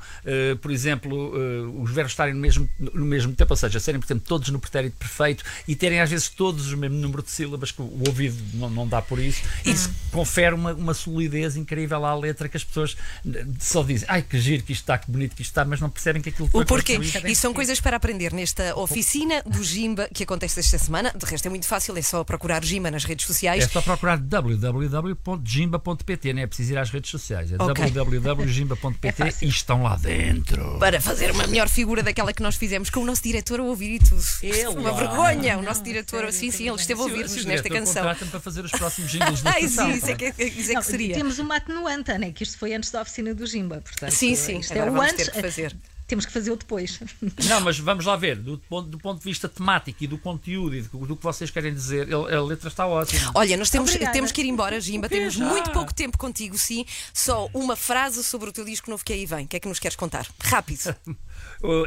[0.62, 4.50] por exemplo, os verbos estarem no mesmo, no mesmo tempo, ou seja, serem, portanto, todos
[4.50, 8.04] no pretérito perfeito e terem às vezes todos o mesmo número de sílabas que o
[8.08, 9.42] ouvido não, não dá por isso.
[9.66, 14.22] Isso confere uma, uma solidez incrível à letra que as pessoas eh, só dizem, ai
[14.22, 16.48] que giro que isto está, que bonito que isto está, mas não percebem que aquilo
[16.48, 17.00] foi O porquê?
[17.26, 21.12] E são coisas para aprender nesta oficina do Jimba que acontece esta semana.
[21.16, 23.64] De resto é muito fácil, é só procurar Jimba nas redes sociais.
[23.64, 27.52] É só procurar www.jimba.pt, não é preciso ir às redes sociais.
[27.52, 27.92] É Ok.
[27.92, 30.78] www.jimba.pt e estão lá dentro.
[30.80, 33.96] Para fazer uma melhor figura daquela que nós fizemos com o nosso diretor a ouvir
[33.96, 34.24] e tudo.
[34.42, 35.58] Ele uma vergonha.
[35.58, 37.94] O nosso diretor, sim, sim, ele esteve a ouvir-nos nesta diretor canção.
[38.04, 40.74] contrata-me para fazer os próximos jingles da Ai, estação, sim, isso é que, isso é
[40.76, 41.16] Não, que seria.
[41.16, 42.32] Temos uma atenuante, né?
[42.32, 43.82] que isto foi antes da oficina do Jimba.
[43.82, 45.26] Portanto, Sim, sim, Isto agora é o vamos antes.
[45.26, 45.76] ter que fazer.
[46.08, 47.02] Temos que fazer o depois.
[47.50, 50.74] Não, mas vamos lá ver, do ponto, do ponto de vista temático e do conteúdo
[50.74, 53.30] e do, do que vocês querem dizer, ele- a letra está ótima.
[53.36, 54.14] Olha, nós temos, Obrigada.
[54.14, 55.10] temos que ir embora, Jimba.
[55.10, 55.44] Temos Já?
[55.46, 56.86] muito pouco tempo contigo, sim.
[57.14, 59.44] Só uma frase sobre o teu disco novo que aí vem.
[59.44, 60.26] O que é que nos queres contar?
[60.40, 60.96] Rápido.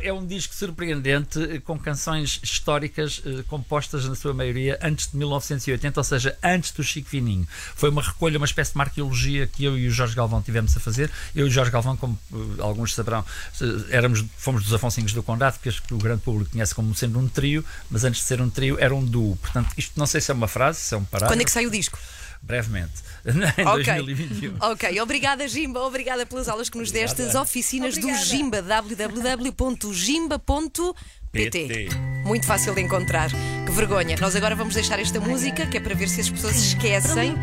[0.03, 5.17] É um disco surpreendente eh, com canções históricas eh, compostas na sua maioria antes de
[5.17, 7.47] 1980, ou seja, antes do Chico Fininho.
[7.77, 10.81] Foi uma recolha, uma espécie de arqueologia que eu e o Jorge Galvão tivemos a
[10.81, 11.11] fazer.
[11.35, 13.25] Eu e o Jorge Galvão, como eh, alguns saberão,
[13.61, 16.95] eh, éramos, fomos dos Afonsinhos do Condado, que acho que o grande público conhece como
[16.95, 19.37] sendo um trio, mas antes de ser um trio era um duo.
[19.37, 21.33] Portanto, isto não sei se é uma frase, se é um parágrafo.
[21.33, 21.99] Quando é que sai o disco?
[22.43, 22.93] Brevemente,
[23.59, 23.85] em Ok.
[23.85, 24.57] 2021.
[24.61, 28.19] Ok, obrigada Jimba, obrigada pelas aulas que nos deste, as oficinas Obrigada.
[28.19, 30.95] do Jimba, www.jimba.pt.
[31.33, 31.89] PT.
[32.25, 33.31] Muito fácil de encontrar.
[33.65, 34.17] Que vergonha.
[34.21, 37.37] Nós agora vamos deixar esta música, que é para ver se as pessoas se esquecem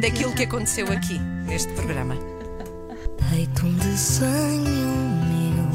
[0.00, 2.16] daquilo que aconteceu aqui, neste programa.
[3.30, 5.70] Feito um desenho meu,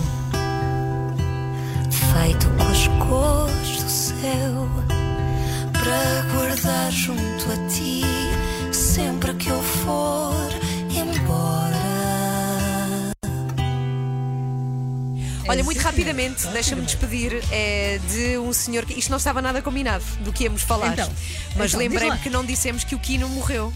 [1.92, 4.68] feito com as cores do céu,
[5.74, 8.02] para guardar junto a ti,
[9.00, 10.36] sempre que eu for
[10.92, 11.80] embora.
[15.48, 19.00] Olha, muito rapidamente, deixa-me despedir é, de um senhor que.
[19.00, 20.92] Isto não estava nada combinado do que íamos falar.
[20.94, 21.10] Então,
[21.56, 23.74] mas então, lembrei-me que não dissemos que o Kino morreu.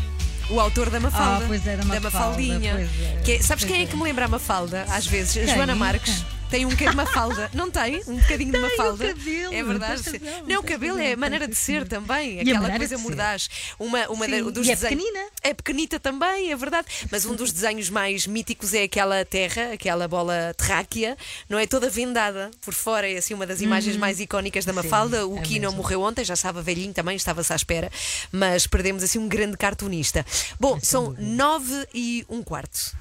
[0.49, 1.45] O autor da Mafalda.
[1.45, 2.73] Ah, pois é, da Mafalda, Mafaldinha.
[2.75, 3.85] pois é, Que é- sabes quem é é.
[3.85, 4.85] que me lembra a Mafalda?
[4.89, 5.55] Às vezes, a?
[5.55, 6.25] Joana Marques.
[6.53, 7.49] Tem um bocadinho de Mafalda.
[7.51, 7.95] Não tem?
[8.07, 9.07] Um bocadinho de Tem, o Mafalda.
[9.07, 10.03] cabelo, É verdade.
[10.03, 12.39] razão, não, o cabelo é a maneira de ser também.
[12.41, 13.49] Aquela coisa de mordaz.
[13.79, 15.29] Uma, uma da- Sim, dos e é desenhos- pequenina.
[15.41, 16.85] é pequenita também, é verdade.
[17.09, 21.17] Mas um dos desenhos mais míticos é aquela terra, aquela bola terráquea,
[21.49, 21.65] não é?
[21.65, 23.09] Toda vendada por fora.
[23.09, 25.25] É assim uma das imagens mais icónicas da Mafalda.
[25.25, 25.77] o é Kino mesmo.
[25.77, 27.91] morreu ontem, já estava velhinho também, estava-se à espera.
[28.31, 30.23] Mas perdemos assim um grande cartunista.
[30.59, 32.95] Bom, são nove e um quarto.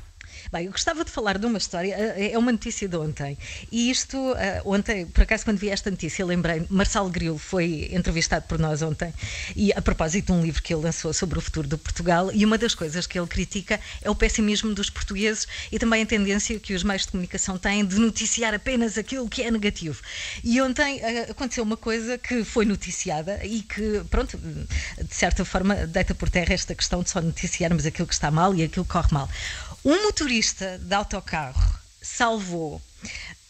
[0.53, 3.39] Bem, eu gostava de falar de uma história, eh, é uma notícia de ontem.
[3.71, 8.47] E isto, eh, ontem, por acaso, quando vi esta notícia, lembrei, Marçal Grilo foi entrevistado
[8.47, 9.13] por nós ontem,
[9.57, 12.45] e a propósito de um livro que ele lançou sobre o futuro de Portugal, e
[12.45, 16.59] uma das coisas que ele critica é o pessimismo dos portugueses e também a tendência
[16.59, 20.03] que os meios de comunicação têm de noticiar apenas aquilo que é negativo.
[20.43, 25.75] E ontem eh, aconteceu uma coisa que foi noticiada e que, pronto, de certa forma,
[25.87, 28.93] deita por terra esta questão de só noticiarmos aquilo que está mal e aquilo que
[28.93, 29.29] corre mal.
[29.85, 32.81] Um motorista de autocarro salvou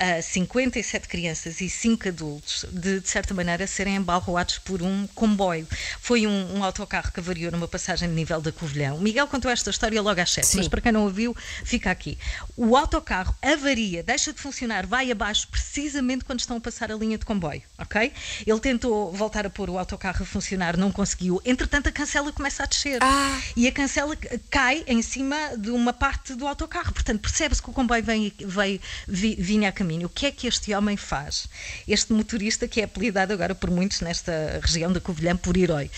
[0.03, 5.67] ah, 57 crianças e 5 adultos de, de certa maneira, serem embalroados por um comboio.
[6.01, 8.95] Foi um, um autocarro que avariou numa passagem de nível da Covilhã.
[8.95, 10.59] O Miguel contou esta história logo às 7, Sim.
[10.59, 12.19] mas para quem não ouviu, fica aqui.
[12.57, 17.17] O autocarro avaria, deixa de funcionar, vai abaixo precisamente quando estão a passar a linha
[17.17, 18.13] de comboio, ok?
[18.47, 21.41] Ele tentou voltar a pôr o autocarro a funcionar, não conseguiu.
[21.45, 22.99] Entretanto, a cancela começa a descer.
[23.03, 23.41] Ah.
[23.57, 24.17] E a cancela
[24.51, 26.93] cai em cima de uma parte do autocarro.
[26.93, 28.33] Portanto, percebe-se que o comboio vem,
[29.07, 29.92] vi- vinha a caminho.
[30.05, 31.47] O que é que este homem faz?
[31.87, 35.91] Este motorista, que é apelidado agora por muitos nesta região da Covilhã por herói,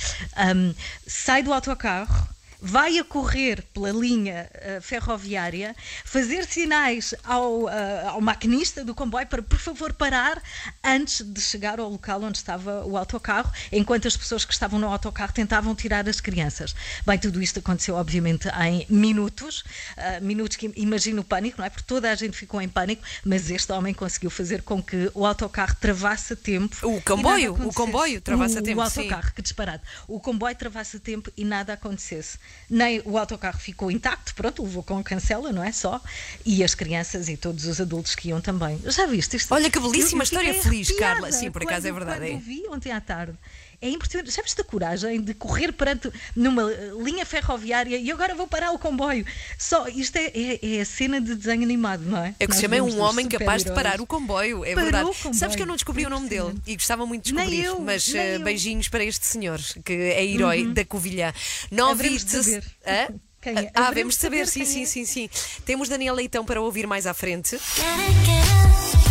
[0.55, 0.75] hum,
[1.07, 2.34] sai do autocarro.
[2.67, 9.27] Vai a correr pela linha eh, ferroviária, fazer sinais ao, eh, ao maquinista do comboio
[9.27, 10.43] para, por favor, parar
[10.83, 14.89] antes de chegar ao local onde estava o autocarro, enquanto as pessoas que estavam no
[14.89, 16.75] autocarro tentavam tirar as crianças.
[17.07, 19.63] Bem, tudo isto aconteceu, obviamente, em minutos,
[19.99, 21.69] ah, minutos que imagino o pânico, não é?
[21.69, 25.27] Porque toda a gente ficou em pânico, mas este homem conseguiu fazer com que o
[25.27, 26.75] autocarro travasse a tempo.
[26.83, 29.01] O comboio, o comboio travasse a tempo, O sim.
[29.01, 29.83] autocarro, que disparado.
[30.09, 32.39] O comboio travasse a tempo e nada acontecesse.
[32.69, 36.01] Nem o autocarro ficou intacto, pronto, levou com cancela, não é só?
[36.47, 38.81] E as crianças e todos os adultos que iam também.
[38.87, 39.53] Já viste isto?
[39.53, 41.31] Olha que belíssima Eu- eu história feliz, Carla.
[41.31, 42.37] Sim, por acaso é quando- verdade, Quando é.
[42.37, 43.35] o vi ontem à tarde.
[43.81, 44.31] É impressionante.
[44.33, 48.79] Sabes a coragem de correr perante numa eh, linha ferroviária e agora vou parar o
[48.79, 49.25] comboio?
[49.59, 52.35] Só, isto é, é, é a cena de desenho animado, não é?
[52.39, 54.75] É o que Nós se chama vemos um homem capaz de parar o comboio, é
[54.75, 55.11] Parou verdade.
[55.11, 55.35] o comboio.
[55.35, 57.81] Sabes que eu não descobri o nome dele e gostava muito de Nem descobrir, eu,
[57.81, 58.41] mas nem eu.
[58.41, 61.33] beijinhos para este senhor, que é herói da Covilhã.
[61.71, 63.11] 9 e Haveremos de 16 saber.
[63.11, 63.15] Hã?
[63.45, 63.71] Quem é?
[63.75, 64.87] Ah, de saber, saber sim, quem sim, é.
[64.87, 65.31] sim, sim.
[65.67, 67.61] Temos Daniel Leitão para ouvir mais à frente.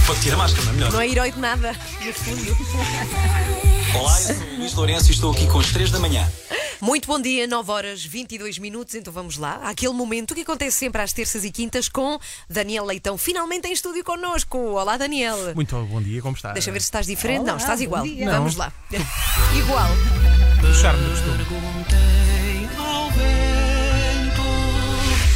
[0.07, 0.91] Pode tirar a máscara, não é melhor?
[0.91, 1.71] Não é herói de nada,
[2.03, 2.57] no fundo.
[3.95, 6.27] Olá, eu sou o Luís Lourenço e estou aqui com as 3 da manhã.
[6.81, 9.59] Muito bom dia, 9 horas 22 minutos, então vamos lá.
[9.63, 14.03] Aquele momento que acontece sempre às terças e quintas com Daniel Leitão, finalmente em estúdio
[14.03, 14.57] connosco.
[14.57, 15.37] Olá, Daniel.
[15.55, 16.51] Muito bom dia, como está?
[16.51, 17.41] Deixa ver se estás diferente.
[17.41, 18.03] Olá, não, estás bom igual.
[18.03, 18.31] dia.
[18.31, 18.73] Vamos lá.
[19.55, 19.89] Igual.
[20.69, 21.43] O charme do costume.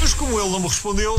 [0.02, 1.16] Mas como ele não me respondeu,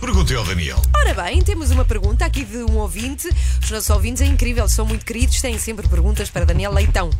[0.00, 0.80] perguntei ao Daniel.
[0.96, 3.28] Ora bem, temos uma pergunta aqui de um ouvinte.
[3.62, 7.10] Os nossos ouvintes é incrível, são muito queridos, têm sempre perguntas para Daniel Leitão.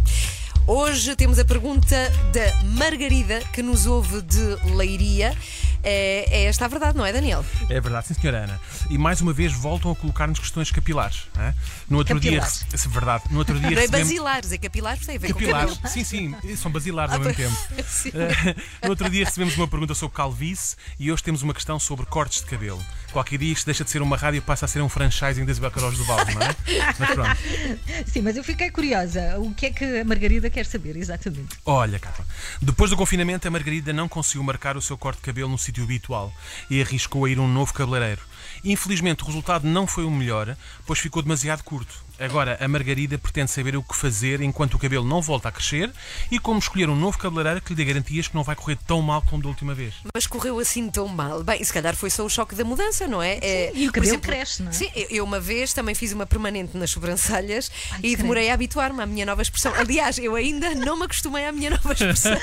[0.74, 1.96] Hoje temos a pergunta
[2.32, 4.40] da Margarida, que nos ouve de
[4.72, 5.36] Leiria.
[5.82, 7.44] É, é esta a verdade, não é, Daniel?
[7.68, 8.60] É verdade, sim, senhora Ana.
[8.88, 11.22] E mais uma vez voltam a colocar-nos questões capilares.
[11.38, 11.54] é?
[11.88, 12.64] No outro Capilares.
[12.70, 12.78] dia.
[12.84, 13.24] É verdade.
[13.32, 15.92] No outro dia Não é recebemos- basilares, é capilares, tem a ver Capilares, com cabelo.
[15.92, 17.56] sim, sim, são basilares Ah, ao mesmo tempo.
[17.88, 18.12] Sim.
[18.84, 22.42] No outro dia recebemos uma pergunta sobre calvície e hoje temos uma questão sobre cortes
[22.42, 22.80] de cabelo.
[23.12, 25.50] Qualquer dia isto deixa de ser uma rádio e passa a ser um franchising da
[25.50, 26.56] Isabel Caros do Valdo, não é?
[26.98, 27.38] Mas pronto.
[28.06, 29.38] Sim, mas eu fiquei curiosa.
[29.38, 31.56] O que é que a Margarida quer saber, exatamente?
[31.64, 32.24] Olha, Carla,
[32.62, 35.84] depois do confinamento, a Margarida não conseguiu marcar o seu corte de cabelo no sítio
[35.84, 36.32] habitual
[36.68, 38.22] e arriscou a ir a um novo cabeleireiro.
[38.64, 42.08] Infelizmente, o resultado não foi o melhor, pois ficou demasiado curto.
[42.18, 45.90] Agora, a Margarida pretende saber o que fazer enquanto o cabelo não volta a crescer
[46.30, 49.00] e como escolher um novo cabeleireiro que lhe dê garantias que não vai correr tão
[49.00, 49.94] mal como da última vez.
[50.14, 51.42] Mas correu assim tão mal.
[51.42, 53.38] Bem, se calhar foi só o choque da mudança, não é?
[53.40, 54.72] É, e o cabelo cresce, não é?
[54.74, 58.16] Sim, eu- uma vez também fiz uma permanente nas sobrancelhas e credo.
[58.18, 59.72] demorei a habituar-me à minha nova expressão.
[59.74, 62.38] Aliás, eu ainda não me acostumei à minha nova expressão.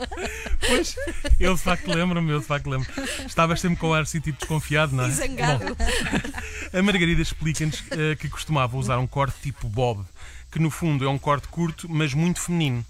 [0.66, 0.96] Pois,
[1.38, 2.88] eu de facto lembro-me, eu de facto lembro.
[3.26, 5.10] Estavas sempre com o ar assim, tipo desconfiado, não é?
[5.10, 5.64] Zangado.
[5.64, 5.76] Bom,
[6.78, 10.04] a Margarida explica-nos eh, que costumava usar um corte tipo bob,
[10.50, 12.84] que no fundo é um corte curto, mas muito feminino.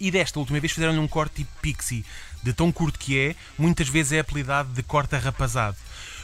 [0.00, 2.04] E desta última vez fizeram-lhe um corte tipo pixie,
[2.44, 5.76] de tão curto que é, muitas vezes é apelidado de corte arrapazado.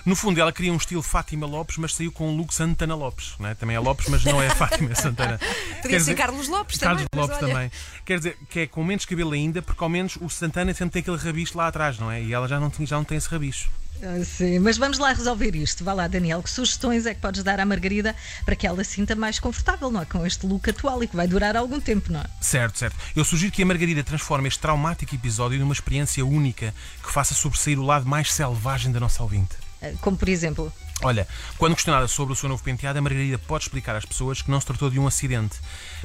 [0.06, 3.34] No fundo, ela queria um estilo Fátima Lopes, mas saiu com um look Santana Lopes.
[3.38, 3.54] Não é?
[3.54, 5.38] Também é Lopes, mas não é Fátima, Santana.
[5.38, 7.26] Podia ser dizer- Carlos Lopes Carlos também.
[7.26, 7.70] Lopes também.
[8.06, 11.00] Quer dizer, que é com menos cabelo ainda, porque ao menos o Santana sempre tem
[11.00, 12.22] aquele rabicho lá atrás, não é?
[12.22, 13.68] E ela já não, tem- já não tem esse rabicho.
[14.02, 15.84] Ah, Sim, mas vamos lá resolver isto.
[15.84, 18.92] Vá lá, Daniel, que sugestões é que podes dar à Margarida para que ela se
[18.94, 20.04] sinta mais confortável, não é?
[20.04, 22.24] Com este look atual e que vai durar algum tempo, não é?
[22.40, 22.96] Certo, certo.
[23.14, 27.78] Eu sugiro que a Margarida transforme este traumático episódio numa experiência única que faça sobressair
[27.78, 29.56] o lado mais selvagem da nossa ouvinte.
[29.82, 33.64] Ah, Como por exemplo, Olha, quando questionada sobre o seu novo penteado, a Margarida pode
[33.64, 35.56] explicar às pessoas que não se tratou de um acidente.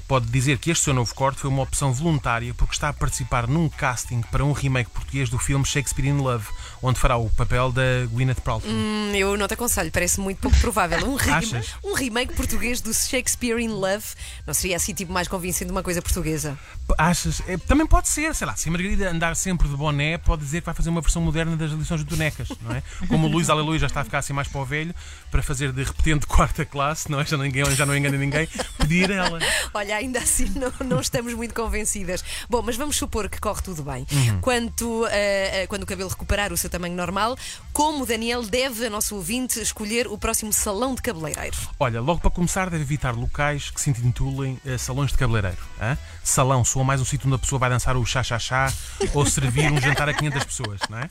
[0.07, 3.45] Pode dizer que este seu novo corte foi uma opção voluntária porque está a participar
[3.47, 6.45] num casting para um remake português do filme Shakespeare in Love,
[6.81, 8.71] onde fará o papel da Gwyneth Paltrow.
[8.71, 11.05] Hum, eu não te aconselho, parece muito pouco provável.
[11.05, 14.05] Um, rem- um remake português do Shakespeare in Love
[14.47, 16.57] não seria assim tipo mais convincente uma coisa portuguesa?
[16.97, 17.41] Achas?
[17.47, 20.61] É, também pode ser, sei lá, se a Margarida andar sempre de boné, pode dizer
[20.61, 22.83] que vai fazer uma versão moderna das lições de bonecas, não é?
[23.07, 24.84] Como o Luís Aleluia já está a ficar assim mais para o velho,
[25.31, 27.25] para fazer de repetente quarta classe, não é?
[27.25, 29.39] Já, ninguém, já não engana ninguém, pedir ela.
[29.73, 32.23] Olha, ainda assim não, não estamos muito convencidas.
[32.49, 34.05] Bom, mas vamos supor que corre tudo bem.
[34.11, 34.41] Uhum.
[34.41, 37.35] Quanto, eh, quando o cabelo recuperar o seu tamanho normal,
[37.75, 41.57] como Daniel deve, a nosso ouvinte, escolher o próximo salão de cabeleireiro?
[41.77, 45.57] Olha, logo para começar, deve evitar locais que se intitulem eh, salões de cabeleireiro.
[46.23, 48.71] Salão soa mais um sítio onde a pessoa vai dançar o chá-chá-chá
[49.13, 51.09] ou servir um jantar a 500 pessoas, não é?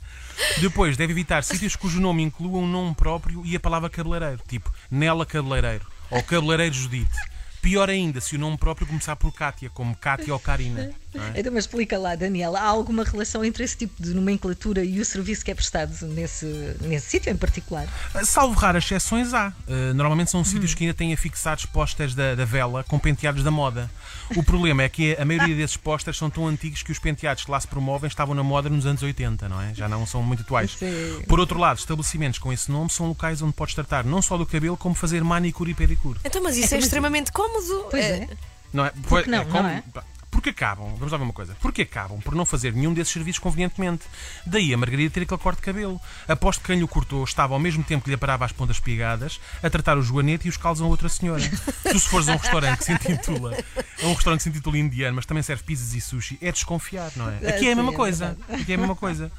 [0.59, 4.73] Depois, deve evitar sítios cujo nome inclua um nome próprio e a palavra cabeleireiro, tipo
[4.91, 7.34] Nela Cabeleireiro ou Cabeleireiro Judite.
[7.65, 10.93] Pior ainda, se o nome próprio começar por Cátia, como Cátia ou Karina.
[11.15, 11.41] é?
[11.41, 15.05] então, mas explica lá, Daniel, há alguma relação entre esse tipo de nomenclatura e o
[15.05, 16.45] serviço que é prestado nesse,
[16.83, 17.89] nesse sítio em particular?
[18.23, 19.49] Salvo raras exceções, há.
[19.67, 23.51] Uh, normalmente são sítios que ainda têm afixados pósteres da, da vela com penteados da
[23.51, 23.91] moda.
[24.37, 27.51] O problema é que a maioria desses pósteres são tão antigos que os penteados que
[27.51, 29.73] lá se promovem estavam na moda nos anos 80, não é?
[29.75, 30.73] Já não são muito atuais.
[30.73, 31.23] Sim.
[31.27, 34.45] Por outro lado, estabelecimentos com esse nome são locais onde podes tratar não só do
[34.45, 36.21] cabelo, como fazer manicure e pedicure.
[36.25, 37.87] Então, mas isso é, extremamente cómodo.
[37.91, 38.37] Pois Eh, é.
[38.73, 38.93] Não é?
[39.09, 39.83] Porque não, como- não é?
[40.31, 43.39] Porque acabam, vamos lá ver uma coisa, porque acabam por não fazer nenhum desses serviços
[43.39, 44.03] convenientemente.
[44.45, 46.01] Daí a Margarida ter aquele corte de cabelo.
[46.27, 48.81] Aposto que quem lhe o cortou estava ao mesmo tempo que lhe aparava as pontas
[48.81, 51.41] pigadas a tratar o joanete e os calos a outra senhora.
[51.85, 53.57] tu, se fores a um restaurante que se intitula,
[54.03, 57.13] a um restaurante que se intitula indiano, mas também serve pizzas e sushi, é desconfiar,
[57.15, 57.37] não é?
[57.51, 58.37] Aqui é a mesma é coisa.
[58.49, 59.31] Aqui é a mesma coisa.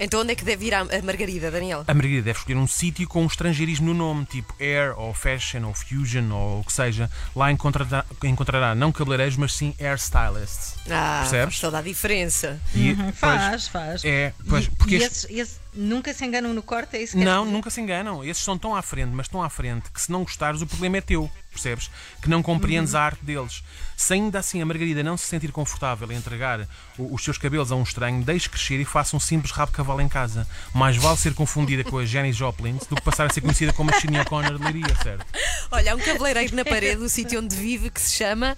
[0.00, 1.84] Então, onde é que deve ir a a Margarida, Daniel?
[1.88, 5.64] A Margarida deve escolher um sítio com um estrangeirismo no nome, tipo Air ou Fashion
[5.66, 7.10] ou Fusion ou o que seja.
[7.34, 10.74] Lá encontrará, encontrará não cabeleireiros, mas sim hairstylists.
[10.90, 11.44] Ah, Percebes?
[11.54, 12.60] faz toda a diferença.
[12.74, 14.04] E, Uhum, pois, faz, faz.
[14.04, 17.24] É, pois, e, porque e este- esses, nunca se enganam no corte, é isso que
[17.24, 18.24] Não, nunca se enganam.
[18.24, 20.96] Esses são tão à frente, mas tão à frente, que se não gostares, o problema
[20.96, 21.30] é teu.
[21.50, 21.90] Percebes?
[22.22, 22.98] Que não compreendes Uhum.
[23.00, 23.62] a arte deles.
[23.96, 26.60] Se ainda assim a Margarida não se sentir confortável em entregar
[26.98, 30.00] o- os seus cabelos a um estranho, deixe crescer e faça um simples rabo cavalo
[30.00, 30.46] em casa.
[30.74, 33.90] Mais vale ser confundida com a Janis Joplin do que passar a ser conhecida como
[33.94, 35.24] a Sinead O'Connor de Leiria, certo?
[35.70, 38.56] Olha, há um cabeleireiro na parede do sítio onde vive que se chama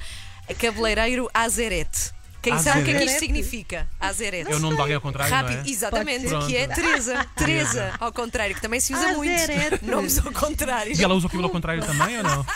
[0.58, 2.12] Cabeleireiro Azerete.
[2.42, 3.86] Quem sabe o que é que isto significa?
[4.00, 4.50] Azerete.
[4.50, 5.68] É o nome de alguém ao contrário, Rápido, não é?
[5.70, 6.50] exatamente, Pode ser.
[6.50, 6.66] que é.
[6.74, 7.26] Teresa.
[7.36, 9.70] Teresa, ao contrário, que também se usa Azerete.
[9.82, 9.86] muito.
[9.86, 10.92] Nomes ao contrário.
[10.98, 12.46] E ela usa o cabelo ao contrário também ou não?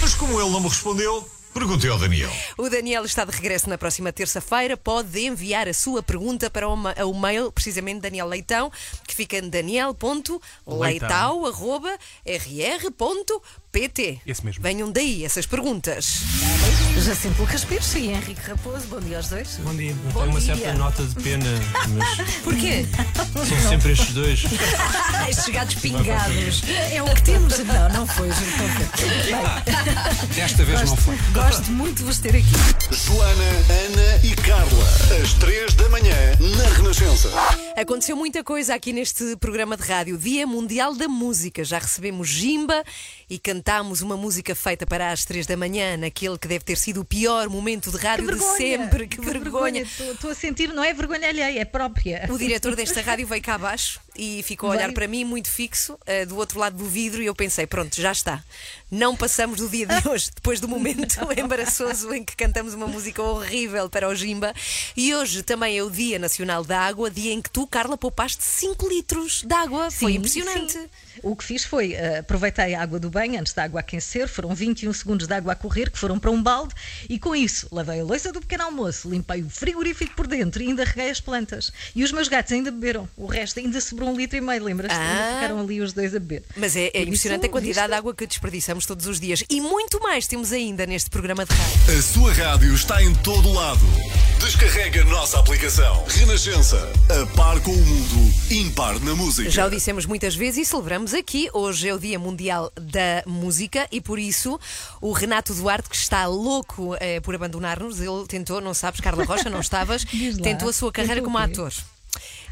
[0.00, 2.30] Mas como ele não me respondeu, Perguntei ao Daniel.
[2.56, 4.74] O Daniel está de regresso na próxima terça-feira.
[4.76, 8.72] Pode enviar a sua pergunta para o, ma- o mail, precisamente Daniel Leitão,
[9.06, 9.48] que fica em
[13.72, 14.20] daniel.leitão.rr.pt.
[14.26, 14.62] Esse mesmo.
[14.62, 16.20] Venham daí essas perguntas.
[16.98, 19.56] Jacinto Lucas Pires e Henrique Raposo, bom dia aos dois.
[19.64, 19.94] Bom dia.
[20.12, 20.54] Bom Tenho uma dia.
[20.54, 21.46] certa nota de pena,
[21.96, 22.86] mas Porquê?
[23.34, 24.42] são sempre estes dois.
[25.28, 26.62] Estes gatos pingados.
[26.92, 27.58] É o que temos.
[27.60, 30.26] Não, não foi, foi.
[30.34, 31.16] Desta vez não foi.
[31.32, 32.44] Gosto muito de vos ter aqui.
[32.90, 34.84] Joana, Ana e Carla.
[35.22, 37.30] Às três da manhã, na Renascença.
[37.76, 40.18] Aconteceu muita coisa aqui neste programa de rádio.
[40.18, 41.64] Dia Mundial da Música.
[41.64, 42.82] Já recebemos Jimba
[43.28, 47.00] e cantámos uma música feita para às três da manhã, naquele que deve ter sido
[47.00, 49.06] o pior momento de rádio de sempre.
[49.06, 49.82] Que, vergonha.
[49.82, 52.26] Estou a sentir, não é vergonha alheia, é própria.
[52.30, 54.94] O diretor desta rádio veio cá abaixo e ficou a olhar Veio.
[54.94, 58.12] para mim muito fixo, eh, do outro lado do vidro, e eu pensei: pronto, já
[58.12, 58.42] está.
[58.90, 63.22] Não passamos do dia de hoje, depois do momento embaraçoso em que cantamos uma música
[63.22, 64.52] horrível para o Jimba.
[64.96, 68.44] E hoje também é o Dia Nacional da Água, dia em que tu, Carla, poupaste
[68.44, 69.90] 5 litros de água.
[69.90, 70.72] Foi Sim, impressionante.
[70.72, 70.86] sim.
[71.22, 74.54] O que fiz foi, eh, aproveitei a água do banho antes da água aquecer, foram
[74.54, 76.74] 21 segundos de água a correr, que foram para um balde,
[77.08, 80.68] e com isso lavei a louça do pequeno almoço, limpei o frigorífico por dentro e
[80.68, 81.70] ainda reguei as plantas.
[81.94, 83.08] E os meus gatos ainda beberam.
[83.16, 84.96] O resto ainda sobrou um litro e meio, lembras-te?
[84.98, 85.32] Ah.
[85.34, 86.42] Ficaram ali os dois a beber.
[86.56, 87.88] Mas é, é Por isso, impressionante a quantidade viste?
[87.88, 89.44] de água que desperdiçamos todos os dias.
[89.48, 91.98] E muito mais temos ainda neste programa de rádio.
[91.98, 93.80] A sua rádio está em todo lado.
[94.40, 96.04] Descarrega a nossa aplicação.
[96.08, 96.90] Renascença.
[97.08, 98.34] A par com o mundo.
[98.50, 99.48] Impar na música.
[99.48, 101.48] Já o dissemos muitas vezes e celebramos aqui.
[101.52, 104.58] Hoje é o Dia Mundial da Música e por isso
[105.00, 109.48] o Renato Duarte, que está louco eh, por abandonar-nos, ele tentou, não sabes, Carla Rocha,
[109.48, 110.04] não estavas,
[110.42, 111.72] tentou a sua carreira como ator.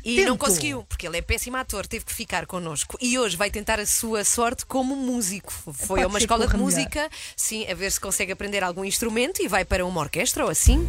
[0.05, 0.39] E não Tentou.
[0.49, 2.97] conseguiu, porque ele é péssimo ator, teve que ficar connosco.
[3.01, 5.53] E hoje vai tentar a sua sorte como músico.
[5.73, 6.77] Foi Pode a uma escola de corra melhor.
[6.79, 10.51] música, sim, a ver se consegue aprender algum instrumento e vai para uma orquestra ou
[10.51, 10.89] assim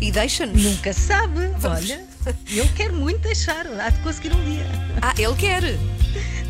[0.00, 0.62] e deixa-nos.
[0.62, 2.08] Nunca sabe, olha.
[2.48, 4.66] Eu quero muito deixar, há de conseguir um dia.
[5.00, 5.62] Ah, ele quer.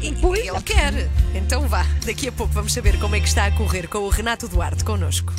[0.03, 0.41] E- Pois.
[0.47, 1.09] Ele quer.
[1.35, 4.09] Então vá, daqui a pouco vamos saber como é que está a correr com o
[4.09, 5.33] Renato Duarte connosco.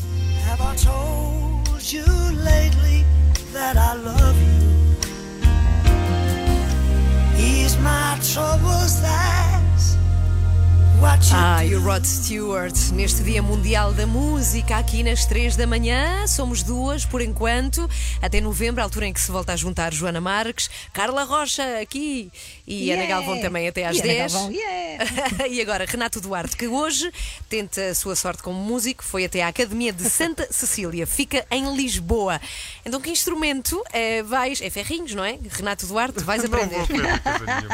[0.50, 2.04] Have I told you
[2.44, 3.04] lately
[3.54, 4.31] that I love
[11.30, 16.26] Ah, e o Rod Stewart, neste Dia Mundial da Música, aqui nas 3 da manhã.
[16.28, 17.90] Somos duas por enquanto,
[18.22, 22.32] até novembro, a altura em que se volta a juntar Joana Marques, Carla Rocha aqui
[22.68, 23.04] e Yeah.
[23.04, 24.34] Ana Galvão também até às E Ana 10.
[24.34, 25.48] Galvão, yeah.
[25.50, 27.12] e agora Renato Duarte, que hoje
[27.50, 31.76] tenta a sua sorte como músico, foi até à Academia de Santa Cecília, fica em
[31.76, 32.40] Lisboa.
[32.86, 34.62] Então, que instrumento eh, vais?
[34.62, 35.38] É ferrinhos, não é?
[35.50, 36.86] Renato Duarte, vais Não aprender.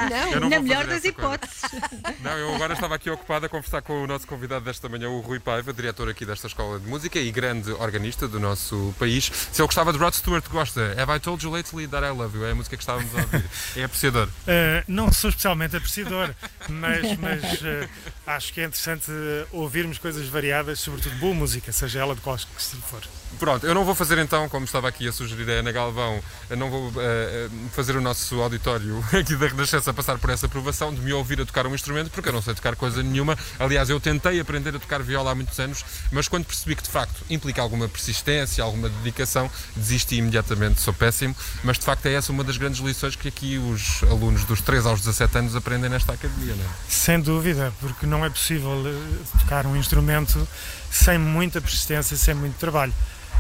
[0.10, 0.34] Não?
[0.34, 1.36] Eu não Na vou melhor fazer das essa coisa.
[1.36, 2.20] hipóteses.
[2.22, 5.20] Não, eu agora estava aqui ocupado a conversar com o nosso convidado desta manhã, o
[5.20, 9.26] Rui Paiva, diretor aqui desta escola de música e grande organista do nosso país.
[9.52, 10.96] Se ele gostava de Rod Stewart, gosta.
[11.00, 12.46] Have I told you lately that I love you?
[12.46, 13.46] É a música que estávamos a ouvir.
[13.76, 14.28] É apreciador.
[14.28, 16.34] Uh, não sou especialmente apreciador,
[16.70, 17.90] mas, mas uh,
[18.26, 22.38] acho que é interessante uh, ouvirmos coisas variadas, sobretudo boa música, seja ela de qual
[22.38, 23.02] que se for.
[23.40, 26.20] Pronto, eu não vou fazer então, como estava aqui a sugerir a Ana Galvão,
[26.58, 30.94] não vou eh, eh, fazer o nosso auditório aqui da Renascença passar por essa aprovação
[30.94, 33.38] de me ouvir a tocar um instrumento, porque eu não sei tocar coisa nenhuma.
[33.60, 36.90] Aliás, eu tentei aprender a tocar viola há muitos anos, mas quando percebi que de
[36.90, 41.36] facto implica alguma persistência, alguma dedicação, desisti imediatamente, sou péssimo.
[41.64, 44.86] Mas de facto é essa uma das grandes lições que aqui os alunos dos 3
[44.86, 46.68] aos 17 anos aprendem nesta academia, não é?
[46.90, 50.48] Sem dúvida, porque não é possível uh, tocar um instrumento
[50.90, 52.94] sem muita persistência, sem muito trabalho.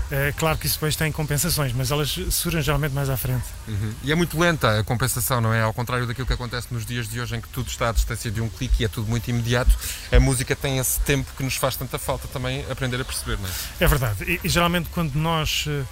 [0.09, 3.43] É claro que isso depois tem compensações, mas elas surgem geralmente mais à frente.
[3.67, 3.93] Uhum.
[4.03, 5.61] E é muito lenta a compensação, não é?
[5.61, 8.31] Ao contrário daquilo que acontece nos dias de hoje, em que tudo está à distância
[8.31, 9.77] de um clique e é tudo muito imediato,
[10.09, 13.47] a música tem esse tempo que nos faz tanta falta também aprender a perceber, não
[13.47, 13.51] é?
[13.81, 14.23] É verdade.
[14.23, 15.83] E, e geralmente quando nós, eh,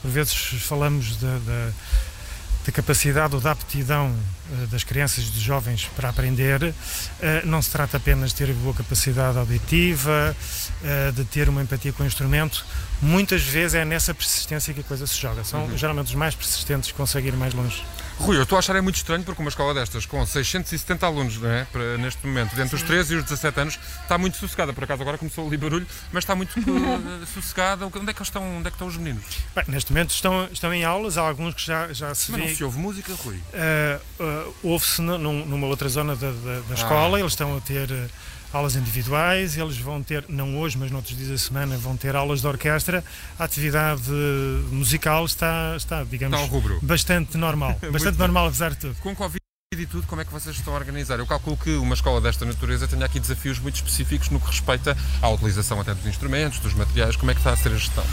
[0.00, 1.38] por vezes, falamos da,
[2.68, 4.14] da, da capacidade ou da aptidão
[4.50, 6.74] eh, das crianças e dos jovens para aprender,
[7.20, 10.36] eh, não se trata apenas de ter boa capacidade auditiva,
[10.84, 12.64] eh, de ter uma empatia com o instrumento.
[13.00, 15.44] Muitas vezes é nessa persistência que a coisa se joga.
[15.44, 17.82] São geralmente os mais persistentes que conseguem ir mais longe.
[18.18, 21.40] Rui, eu estou a achar é muito estranho porque uma escola destas, com 670 alunos,
[21.44, 21.66] é?
[21.70, 24.72] Para, neste momento, entre os 13 e os 17 anos, está muito sossegada.
[24.72, 26.52] Por acaso agora começou ali barulho, mas está muito
[27.32, 27.86] sossegada.
[27.86, 28.58] Onde é que estão?
[28.58, 29.24] Onde é que estão os meninos?
[29.54, 32.57] Bem, neste momento estão, estão em aulas, há alguns que já, já se vê.
[32.58, 33.38] Se ouve música, Rui?
[34.62, 38.06] Houve-se nu- num- numa outra zona da, da- da escola, eles estão a ter eh,
[38.52, 42.40] aulas individuais, eles vão ter, não hoje, mas noutros dias da semana, vão ter aulas
[42.40, 43.04] de orquestra.
[43.38, 44.10] A atividade
[44.72, 46.36] musical está, está digamos,
[46.74, 47.78] Está bastante normal.
[47.92, 48.96] Bastante normal, apesar de tudo.
[49.00, 49.38] Com Covid
[49.76, 51.18] de tudo, como é que vocês estão a organizar?
[51.18, 54.96] Eu calculo que uma escola desta natureza tenha aqui desafios muito específicos no que respeita
[55.22, 57.14] à utilização até dos instrumentos, dos materiais.
[57.16, 58.04] Como é que está a ser a gestão?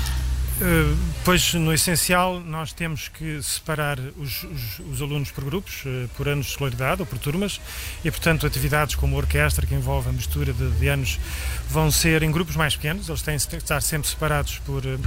[0.61, 0.95] Uh,
[1.25, 6.27] Pois, no essencial, nós temos que separar os, os- os alunos por grupos, eh, por
[6.29, 7.59] anos de escolaridade ou por turmas,
[8.03, 11.19] e, portanto, atividades como a orquestra, que envolve a mistura de, de anos,
[11.67, 14.85] vão ser em grupos mais pequenos, eles têm de estar sempre separados por.
[14.85, 14.97] eh,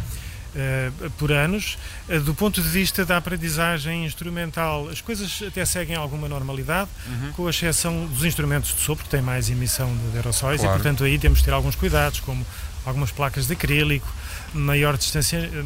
[0.56, 1.78] eh, por anos.
[2.08, 7.32] Eh, Do ponto de vista da aprendizagem instrumental, as coisas até seguem alguma normalidade, Uhum.
[7.32, 10.74] com exceção dos instrumentos de sopro, que têm mais emissão de, de aerossóis, Claro.
[10.74, 12.44] e portanto aí temos de ter alguns cuidados, como
[12.88, 14.06] algumas placas de acrílico,
[14.52, 14.98] maior,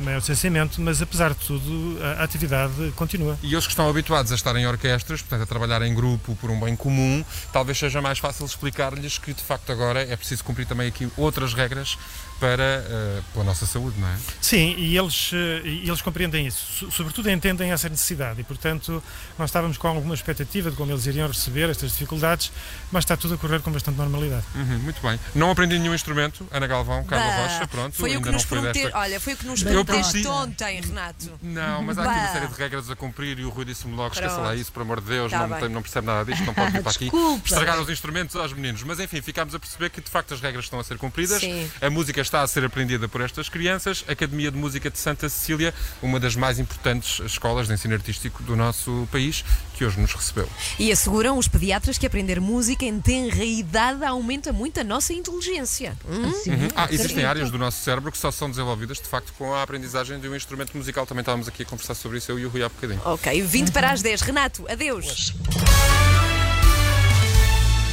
[0.05, 3.39] maior distanciamento, mas apesar de tudo a, atividade continua.
[3.43, 6.51] E eles que estão habituados a estar em orquestras, portanto a trabalhar em grupo por
[6.51, 10.67] um bem comum, talvez seja mais fácil explicar-lhes que de facto agora é preciso cumprir
[10.67, 11.97] também aqui outras regras
[12.43, 14.17] para, eh, pela nossa saúde, não é?
[14.41, 15.31] Sim, e eles,
[15.65, 19.01] e eles compreendem isso, So- sobretudo entendem essa necessidade e, portanto,
[19.39, 22.51] nós estávamos com alguma expectativa de como eles iriam receber estas dificuldades,
[22.91, 24.45] mas está tudo a correr com bastante normalidade.
[24.57, 25.21] Uhum, muito bem.
[25.37, 28.43] Não aprendi nenhum instrumento, Ana Galvão, Carla Bah, Rocha, pronto, Foi o ainda que nos
[28.43, 28.99] não foi prometer, desta.
[28.99, 31.39] olha, foi o que nos prometeste ontem, Renato.
[31.41, 34.15] Não, mas há aqui uma série de regras a cumprir e o Rui disse-me logo,
[34.15, 36.55] esqueça lá isso, por amor de Deus, Tá não, tem- não percebe nada disto, não
[36.55, 37.43] pode vir para aqui Desculpa.
[37.47, 38.83] estragar os instrumentos aos meninos.
[38.83, 41.71] Mas enfim, ficámos a perceber que de facto as regras estão a ser cumpridas, Sim.
[41.81, 45.29] a música está a ser aprendida por estas crianças, a Academia de Música de Santa
[45.29, 50.15] Cecília, uma das mais importantes escolas de ensino artístico do nosso país, que hoje nos
[50.15, 50.49] recebeu.
[50.79, 55.97] E asseguram os pediatras que aprender música em tenra idade aumenta muito a nossa inteligência.
[56.09, 56.23] Hum?
[56.23, 56.69] Uhum.
[56.75, 60.19] Ah, existem áreas do nosso cérebro que só são desenvolvidas de facto com a aprendizagem
[60.19, 61.05] de um instrumento musical.
[61.05, 63.01] Também estávamos aqui a conversar sobre isso, eu e o Rui há bocadinho.
[63.05, 64.21] Ok, 20 para as 10.
[64.23, 65.35] Renato, adeus.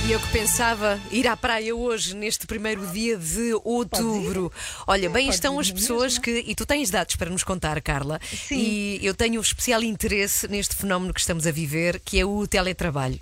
[0.08, 4.52] E eu que pensava ir à praia hoje, neste primeiro dia de outubro.
[4.88, 6.46] Olha, bem Pode estão as pessoas que.
[6.48, 8.20] E tu tens dados para nos contar, Carla.
[8.24, 8.58] Sim.
[8.58, 13.20] E eu tenho especial interesse neste fenómeno que estamos a viver, que é o teletrabalho.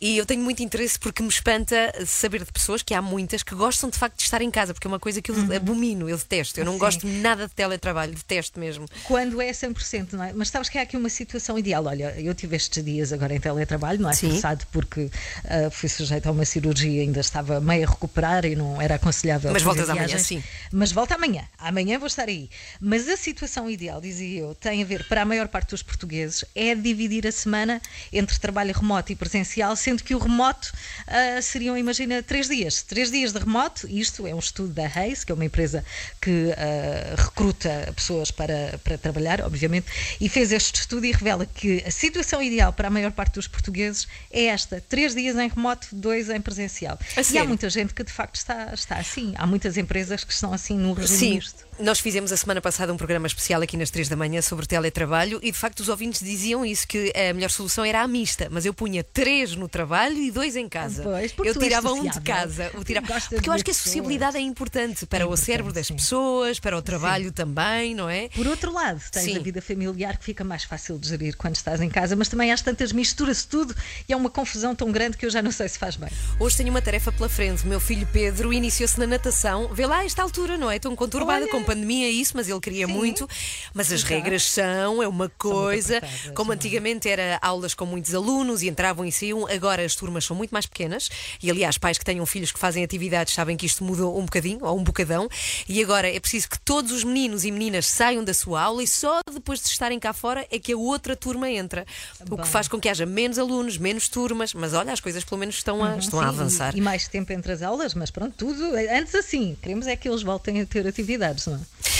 [0.00, 3.54] E eu tenho muito interesse porque me espanta saber de pessoas, que há muitas, que
[3.54, 6.16] gostam de facto de estar em casa, porque é uma coisa que eu abomino, eu
[6.16, 6.60] detesto.
[6.60, 6.78] Eu não Sim.
[6.78, 8.86] gosto nada de teletrabalho, detesto mesmo.
[9.04, 10.32] Quando é 100%, não é?
[10.34, 11.84] Mas sabes que há aqui uma situação ideal.
[11.86, 14.12] Olha, eu tive estes dias agora em teletrabalho, não é?
[14.12, 14.30] Sim.
[14.30, 15.10] Forçado porque
[15.44, 15.88] ah, fui
[16.18, 19.52] sujeita a uma cirurgia, ainda estava meio a recuperar e não era aconselhável.
[19.52, 20.42] Mas voltas amanhã, sim.
[20.72, 21.44] Mas volta amanhã.
[21.58, 22.50] Amanhã vou estar aí.
[22.80, 26.44] Mas a situação ideal, dizia eu, tem a ver, para a maior parte dos portugueses,
[26.54, 27.80] é dividir a semana
[28.12, 30.72] entre trabalho remoto e presencial, sendo que o remoto
[31.06, 32.82] ah, seriam, imagina, três dias.
[32.82, 35.84] Três dias de remoto, isto é um estudo da Reis, que é uma empresa
[36.20, 39.86] que ah, recruta pessoas para, para trabalhar, obviamente,
[40.20, 43.46] e fez este estudo e revela que a situação ideal para a maior parte dos
[43.46, 46.98] portugueses é esta: três dias em remoto, dois em presencial.
[47.30, 49.34] E há muita gente que de facto está, está assim.
[49.36, 51.67] Há muitas empresas que estão assim no regime Sim, misto.
[51.80, 55.38] Nós fizemos a semana passada um programa especial aqui nas 3 da manhã sobre teletrabalho
[55.42, 58.66] e de facto os ouvintes diziam isso, que a melhor solução era a mista, mas
[58.66, 61.02] eu punha três no trabalho e dois em casa.
[61.02, 62.70] Pois, porque eu tirava um de casa.
[62.74, 65.86] o tirava- Porque eu acho que a sociabilidade é importante para o importante, cérebro das
[65.86, 65.94] sim.
[65.94, 68.28] pessoas, para o trabalho também, não é?
[68.30, 69.36] Por outro lado, tens Sim.
[69.36, 72.52] a vida familiar que fica mais fácil de gerir quando estás em casa, mas também
[72.52, 73.74] às tantas mistura-se tudo
[74.08, 76.08] e é uma confusão tão grande que eu já não sei se faz bem.
[76.40, 77.64] Hoje tenho uma tarefa pela frente.
[77.64, 79.68] O meu filho Pedro iniciou-se na natação.
[79.72, 80.78] Vê lá a esta altura, não é?
[80.78, 81.50] Tão conturbada Olha.
[81.50, 82.92] com pandemia, isso, mas ele queria Sim.
[82.92, 83.28] muito.
[83.74, 84.14] Mas as Exato.
[84.14, 86.00] regras são, é uma coisa.
[86.34, 86.54] Como é?
[86.54, 90.50] antigamente era aulas com muitos alunos e entravam e saíam, agora as turmas são muito
[90.50, 91.08] mais pequenas.
[91.42, 94.64] E aliás, pais que tenham filhos que fazem atividades sabem que isto mudou um bocadinho,
[94.64, 95.28] ou um bocadão.
[95.68, 98.86] E agora é preciso que todos os meninos e meninas saiam da sua aula e
[98.86, 101.84] só depois de estarem cá fora é que a outra turma entra.
[102.30, 104.54] O que faz com que haja menos alunos, menos turmas.
[104.54, 106.74] Mas olha, as coisas pelo menos estão a, estão a Uhum, Sim, avançar.
[106.74, 108.62] E, e mais tempo entre as aulas, mas pronto, tudo.
[108.92, 111.57] Antes assim, queremos é que eles voltem a ter atividades, não é?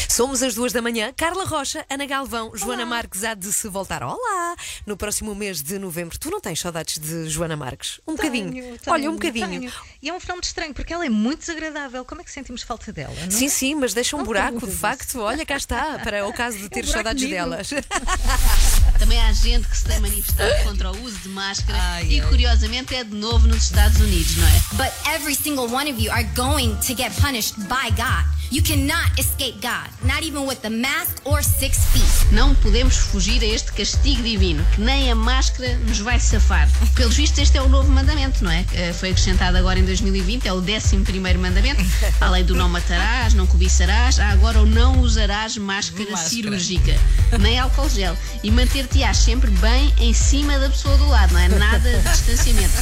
[0.09, 1.13] Somos às duas da manhã.
[1.17, 4.03] Carla Rocha, Ana Galvão, Joana Marques há de se voltar.
[4.03, 4.57] Olá!
[4.85, 6.19] No próximo mês de novembro.
[6.19, 8.01] Tu não tens saudades de Joana Marques?
[8.07, 8.51] Um bocadinho.
[8.51, 9.49] Tenho, Olha, tenho, um bocadinho.
[9.61, 9.73] tenho.
[10.03, 12.05] E é um fenómeno estranho, porque ela é muito desagradável.
[12.05, 13.15] Como é que sentimos falta dela?
[13.23, 13.49] Não Sim, é?
[13.49, 15.21] sim, mas deixa um Não buraco, de facto.
[15.21, 17.51] Olha, cá está, para o caso de ter Um saudades negro.
[17.51, 17.71] delas.
[18.99, 23.05] Também há gente que se tem manifestado contra o uso de máscara e curiosamente é
[23.05, 24.61] de novo nos Estados Unidos, não é?
[24.73, 28.25] But every single one of you are going to get punished by God.
[28.51, 32.33] You cannot escape God, not even with a mask or six feet.
[32.33, 36.67] Não podemos fugir a este castigo divino, que nem a máscara nos vai safar.
[36.95, 38.65] Pelos vistos, este é o novo mandamento, não é?
[38.73, 40.97] Eh, Foi acrescentado agora em 2020, é o 11
[41.39, 41.83] mandamento.
[42.23, 46.31] Além do não matarás, não cobiçarás, há agora o não usarás máscara, Máscara.
[46.31, 46.99] cirúrgica,
[47.39, 48.17] nem álcool gel.
[48.43, 51.49] E manter-te-ás sempre bem em cima da pessoa do lado, não é?
[51.49, 52.73] Nada de distanciamento.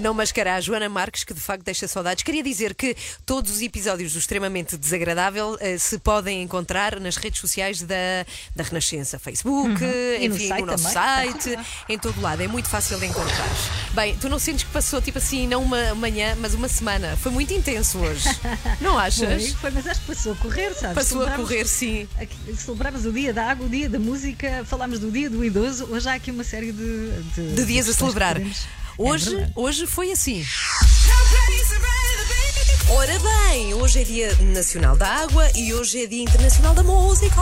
[0.00, 2.22] Não mascarar a Joana Marques, que de facto deixa saudades.
[2.22, 2.96] Queria dizer que
[3.26, 7.94] todos os episódios do Extremamente Desagradável eh, se podem encontrar nas redes sociais da,
[8.56, 9.50] da Renascença, Facebook,
[9.84, 9.90] Uhum.
[10.20, 11.32] E no enfim, site no nosso também.
[11.32, 12.42] site, em todo lado.
[12.42, 13.48] É muito fácil de encontrar.
[13.92, 17.16] Bem, tu não sentes que passou tipo assim, não uma manhã, mas uma semana?
[17.16, 18.28] Foi muito intenso hoje.
[18.80, 19.48] Não achas?
[19.52, 20.94] Foi, foi, mas acho que passou a correr, sabes?
[20.94, 22.08] Passou a correr, sim.
[22.18, 25.86] aqui- Celebramos o dia da água, o dia da música, falámos do dia do idoso.
[25.90, 28.34] Hoje há aqui uma série de, de, De dias a celebrar.
[28.34, 28.66] podemos-
[28.98, 29.52] Hoje, verdade.
[29.56, 30.44] hoje foi assim.
[32.88, 37.40] Ora bem, hoje é Dia Nacional da Água e hoje é Dia Internacional da Música.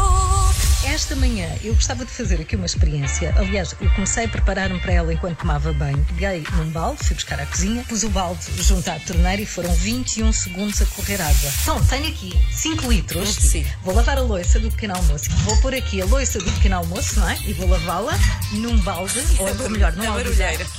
[0.85, 3.35] Esta manhã eu gostava de fazer aqui uma experiência.
[3.37, 6.05] Aliás, eu comecei a preparar-me para ela enquanto tomava banho.
[6.09, 9.73] Peguei num balde, fui buscar à cozinha, pus o balde junto à torneira e foram
[9.75, 11.51] 21 segundos a correr água.
[11.63, 13.35] Então, tenho aqui 5 litros.
[13.35, 13.67] Sim.
[13.83, 15.31] Vou lavar a louça do pequeno almoço.
[15.45, 17.37] Vou pôr aqui a louça do pequeno almoço, não é?
[17.45, 18.19] E vou lavá-la
[18.53, 20.67] num balde, ou melhor, num barulheira.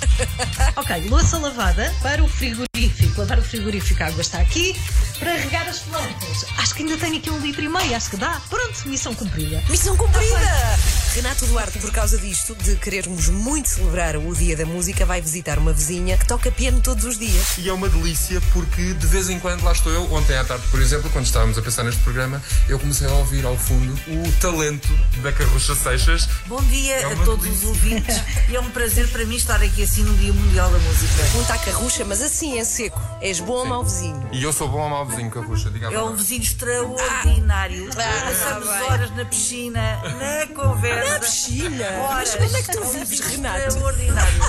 [0.76, 3.20] Ok, louça lavada para o frigorífico.
[3.20, 4.76] Lavar o frigorífico, a água está aqui.
[5.18, 6.45] Para regar as plantas.
[6.58, 8.41] Acho que ainda tenho aqui um litro e meio, acho que dá.
[8.50, 9.62] Pronto, missão cumprida.
[9.70, 10.80] Missão cumprida!
[11.14, 15.58] Renato Duarte, por causa disto, de querermos muito celebrar o Dia da Música, vai visitar
[15.58, 17.58] uma vizinha que toca piano todos os dias.
[17.58, 20.14] E é uma delícia porque de vez em quando lá estou eu.
[20.14, 23.44] Ontem à tarde, por exemplo, quando estávamos a pensar neste programa, eu comecei a ouvir
[23.46, 24.88] ao fundo o talento
[25.24, 26.30] da Carrucha Seixas.
[26.46, 29.84] Bom dia É a todos os ouvintes e é um prazer para mim estar aqui
[29.84, 31.14] assim no Dia Mundial da Música.
[31.24, 33.02] Pergunta à carrucha, mas assim é seco.
[33.22, 34.30] És bom ou mau vizinho?
[34.32, 37.89] E eu sou bom ou mau vizinho, Carrucha, diga É um vizinho extraordinário.
[37.97, 38.82] Ah, Passamos bem.
[38.84, 41.13] horas na piscina, na conversa.
[41.13, 41.86] Na piscina?
[42.01, 42.38] Horas.
[42.39, 43.59] Mas onde é que tu vives, Renato?
[43.67, 44.39] Extraordinário.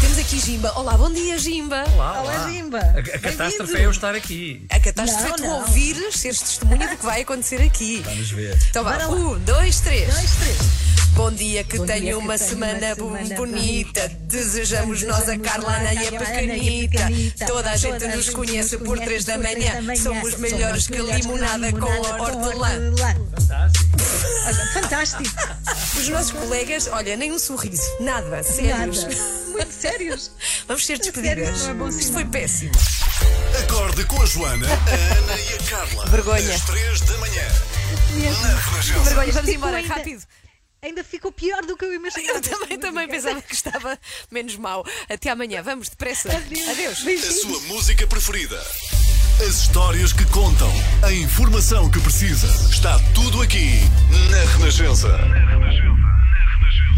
[0.00, 0.72] Temos aqui Jimba.
[0.76, 1.84] Olá, bom dia, Jimba.
[1.94, 2.48] Olá, Olá, olá.
[2.50, 2.78] Jimba.
[2.78, 4.66] A, a catástrofe é eu estar aqui.
[4.70, 5.58] A catástrofe Não, é tu não.
[5.60, 8.02] ouvires, seres testemunha do que vai acontecer aqui.
[8.04, 8.56] Vamos ver.
[8.70, 10.14] Então vá, um, dois, três.
[10.14, 10.58] Dois, três.
[11.14, 14.08] Bom dia, que Bom tenha uma semana, uma semana bonita.
[14.22, 16.98] Desejamos nós a Desejamos Carla, nós a Ana e a Carla, Ana e a Pequenita.
[17.06, 17.46] Pequenita.
[17.46, 19.74] Toda a gente Toda nos gente conhece por três da manhã.
[19.74, 20.02] da manhã.
[20.02, 21.86] Somos melhores que limonada com
[22.22, 22.94] hortelã.
[23.36, 23.92] Fantástico.
[24.72, 25.22] Fantástico.
[25.98, 29.02] Os nossos colegas, olha, nem um sorriso, nada, sérios.
[29.04, 29.16] Nada.
[29.52, 30.30] Muito sérios.
[30.66, 31.62] Vamos ser despedidas.
[31.62, 32.72] não é bom Isto foi péssimo.
[33.62, 36.06] Acorde com a Joana, a Ana e a Carla.
[36.06, 36.54] Vergonha.
[36.54, 37.48] Às três da manhã.
[39.04, 40.22] Vergonha, vamos embora, rápido.
[40.84, 42.38] Ainda ficou pior do que eu imaginava.
[42.38, 43.96] Eu também, também pensava que estava
[44.32, 44.84] menos mal.
[45.08, 46.28] Até amanhã, vamos depressa.
[46.28, 47.06] Adeus.
[47.06, 48.60] A sua música preferida.
[49.40, 50.68] As histórias que contam.
[51.02, 52.48] A informação que precisa.
[52.68, 53.78] Está tudo aqui
[54.28, 55.16] na Renascença.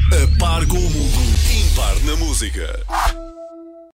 [0.08, 1.20] A par com o mundo.
[1.52, 2.86] Impar na música.